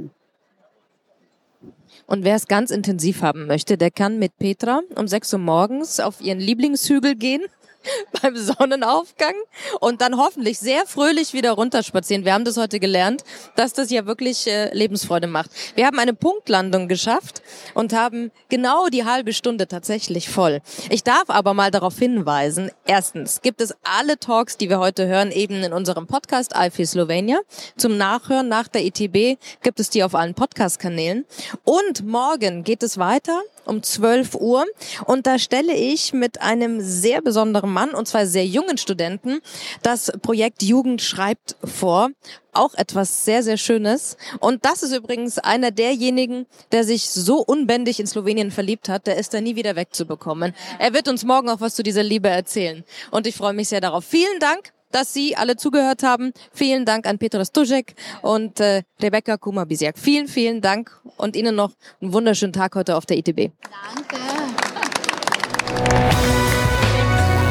Und 2.05 2.25
wer 2.25 2.35
es 2.35 2.47
ganz 2.47 2.69
intensiv 2.69 3.21
haben 3.21 3.47
möchte, 3.47 3.77
der 3.77 3.91
kann 3.91 4.19
mit 4.19 4.37
Petra 4.37 4.81
um 4.95 5.07
6 5.07 5.33
Uhr 5.33 5.39
morgens 5.39 6.01
auf 6.01 6.19
ihren 6.19 6.39
Lieblingshügel 6.39 7.15
gehen 7.15 7.43
beim 8.22 8.36
Sonnenaufgang 8.38 9.36
und 9.80 10.02
dann 10.02 10.17
hoffentlich 10.17 10.60
sehr 10.60 10.86
fröhlich 10.86 11.34
wieder 11.34 11.52
runterspazieren. 11.52 12.26
Wir 12.26 12.34
haben 12.34 12.46
das 12.46 12.58
heute 12.58 12.80
gelernt, 12.80 13.24
dass 13.56 13.74
das 13.74 13.89
ja 13.89 14.06
wirklich 14.06 14.48
äh, 14.48 14.74
Lebensfreude 14.74 15.28
macht. 15.28 15.52
Wir 15.76 15.86
haben 15.86 16.00
eine 16.00 16.13
Punktlandung 16.13 16.88
geschafft 16.88 17.41
und 17.74 17.93
haben 17.93 18.32
genau 18.50 18.88
die 18.88 19.06
halbe 19.06 19.34
Stunde 19.34 19.67
tatsächlich 19.67 20.30
voll. 20.30 20.62
Ich 20.89 21.04
darf 21.04 21.30
aber 21.30 21.54
mal 21.54 21.72
darauf 21.72 21.98
hinweisen, 21.98 22.72
erstens 22.86 23.41
gibt 23.41 23.62
es 23.62 23.74
alle 23.84 24.19
Talks, 24.19 24.58
die 24.58 24.69
wir 24.69 24.80
heute 24.80 25.08
hören, 25.08 25.32
eben 25.32 25.63
in 25.63 25.74
unserem 25.74 26.08
Podcast 26.08 26.54
IFI 26.56 26.86
Slovenia. 26.86 27.39
Zum 27.78 27.98
Nachhören 27.98 28.48
nach 28.48 28.67
der 28.67 28.86
ITB 28.86 29.39
gibt 29.62 29.80
es 29.80 29.89
die 29.89 30.04
auf 30.04 30.15
allen 30.15 30.34
Podcast-Kanälen. 30.34 31.26
Und 31.63 32.06
morgen 32.06 32.63
geht 32.63 32.84
es 32.84 32.98
weiter 32.98 33.41
um 33.65 33.84
12 33.84 34.36
Uhr. 34.36 34.65
Und 35.06 35.28
da 35.28 35.39
stelle 35.39 35.73
ich 35.73 36.13
mit 36.13 36.41
einem 36.41 36.82
sehr 36.82 37.21
besonderen 37.21 37.71
Mann, 37.71 37.93
und 37.93 38.08
zwar 38.08 38.26
sehr 38.26 38.45
jungen 38.45 38.78
Studenten, 38.78 39.39
das 39.82 40.12
Projekt 40.21 40.63
Jugend 40.63 41.02
schreibt 41.02 41.56
vor. 41.63 42.10
Auch 42.56 42.76
etwas 42.76 43.26
sehr, 43.26 43.41
sehr 43.41 43.58
Schönes. 43.58 44.15
Und 44.39 44.63
das 44.63 44.84
ist 44.84 44.93
übrigens 44.93 45.39
einer 45.39 45.71
derjenigen, 45.71 46.45
der 46.71 46.84
sich 46.84 47.10
so 47.10 47.38
unbändig 47.38 47.99
in 47.99 48.06
Slowenien 48.06 48.52
verliebt 48.52 48.89
hat, 48.89 49.08
der 49.08 49.17
ist 49.17 49.34
da 49.34 49.41
nie 49.41 49.56
wieder 49.56 49.76
wegzubekommen. 49.76 50.54
Er 50.78 50.93
wird 50.93 51.08
uns 51.08 51.23
morgen 51.23 51.49
auch 51.49 51.62
was 51.62 51.73
zu 51.73 51.82
dieser 51.82 52.04
Liebe 52.04 52.30
erzählen. 52.30 52.84
Und 53.10 53.26
ich 53.26 53.36
freue 53.36 53.54
mich 53.54 53.69
sehr 53.69 53.82
darauf. 53.82 54.06
Vielen 54.06 54.39
Dank 54.39 54.71
dass 54.93 55.13
Sie 55.13 55.36
alle 55.36 55.58
zugehört 55.58 56.03
haben. 56.03 56.32
Vielen 56.53 56.86
Dank 56.86 57.06
an 57.06 57.17
Petra 57.17 57.43
Stužek 57.43 57.95
und 58.21 58.60
äh, 58.60 58.84
Rebecca 59.01 59.38
Kumabisiak. 59.38 59.97
Vielen, 59.97 60.27
vielen 60.27 60.62
Dank 60.62 60.99
und 61.17 61.36
Ihnen 61.36 61.56
noch 61.56 61.71
einen 62.01 62.13
wunderschönen 62.13 62.53
Tag 62.53 62.75
heute 62.75 62.95
auf 62.95 63.06
der 63.06 63.17
ITB. 63.17 63.51
Danke. 63.95 64.17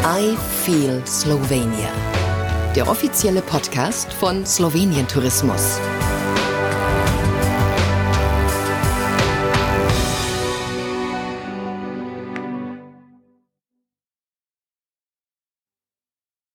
I 0.05 0.37
Feel 0.65 1.03
Slovenia. 1.07 1.91
Der 2.75 2.89
offizielle 2.89 3.43
Podcast 3.43 4.13
von 4.13 4.47
Slowenien 4.47 5.07
Tourismus. 5.07 5.79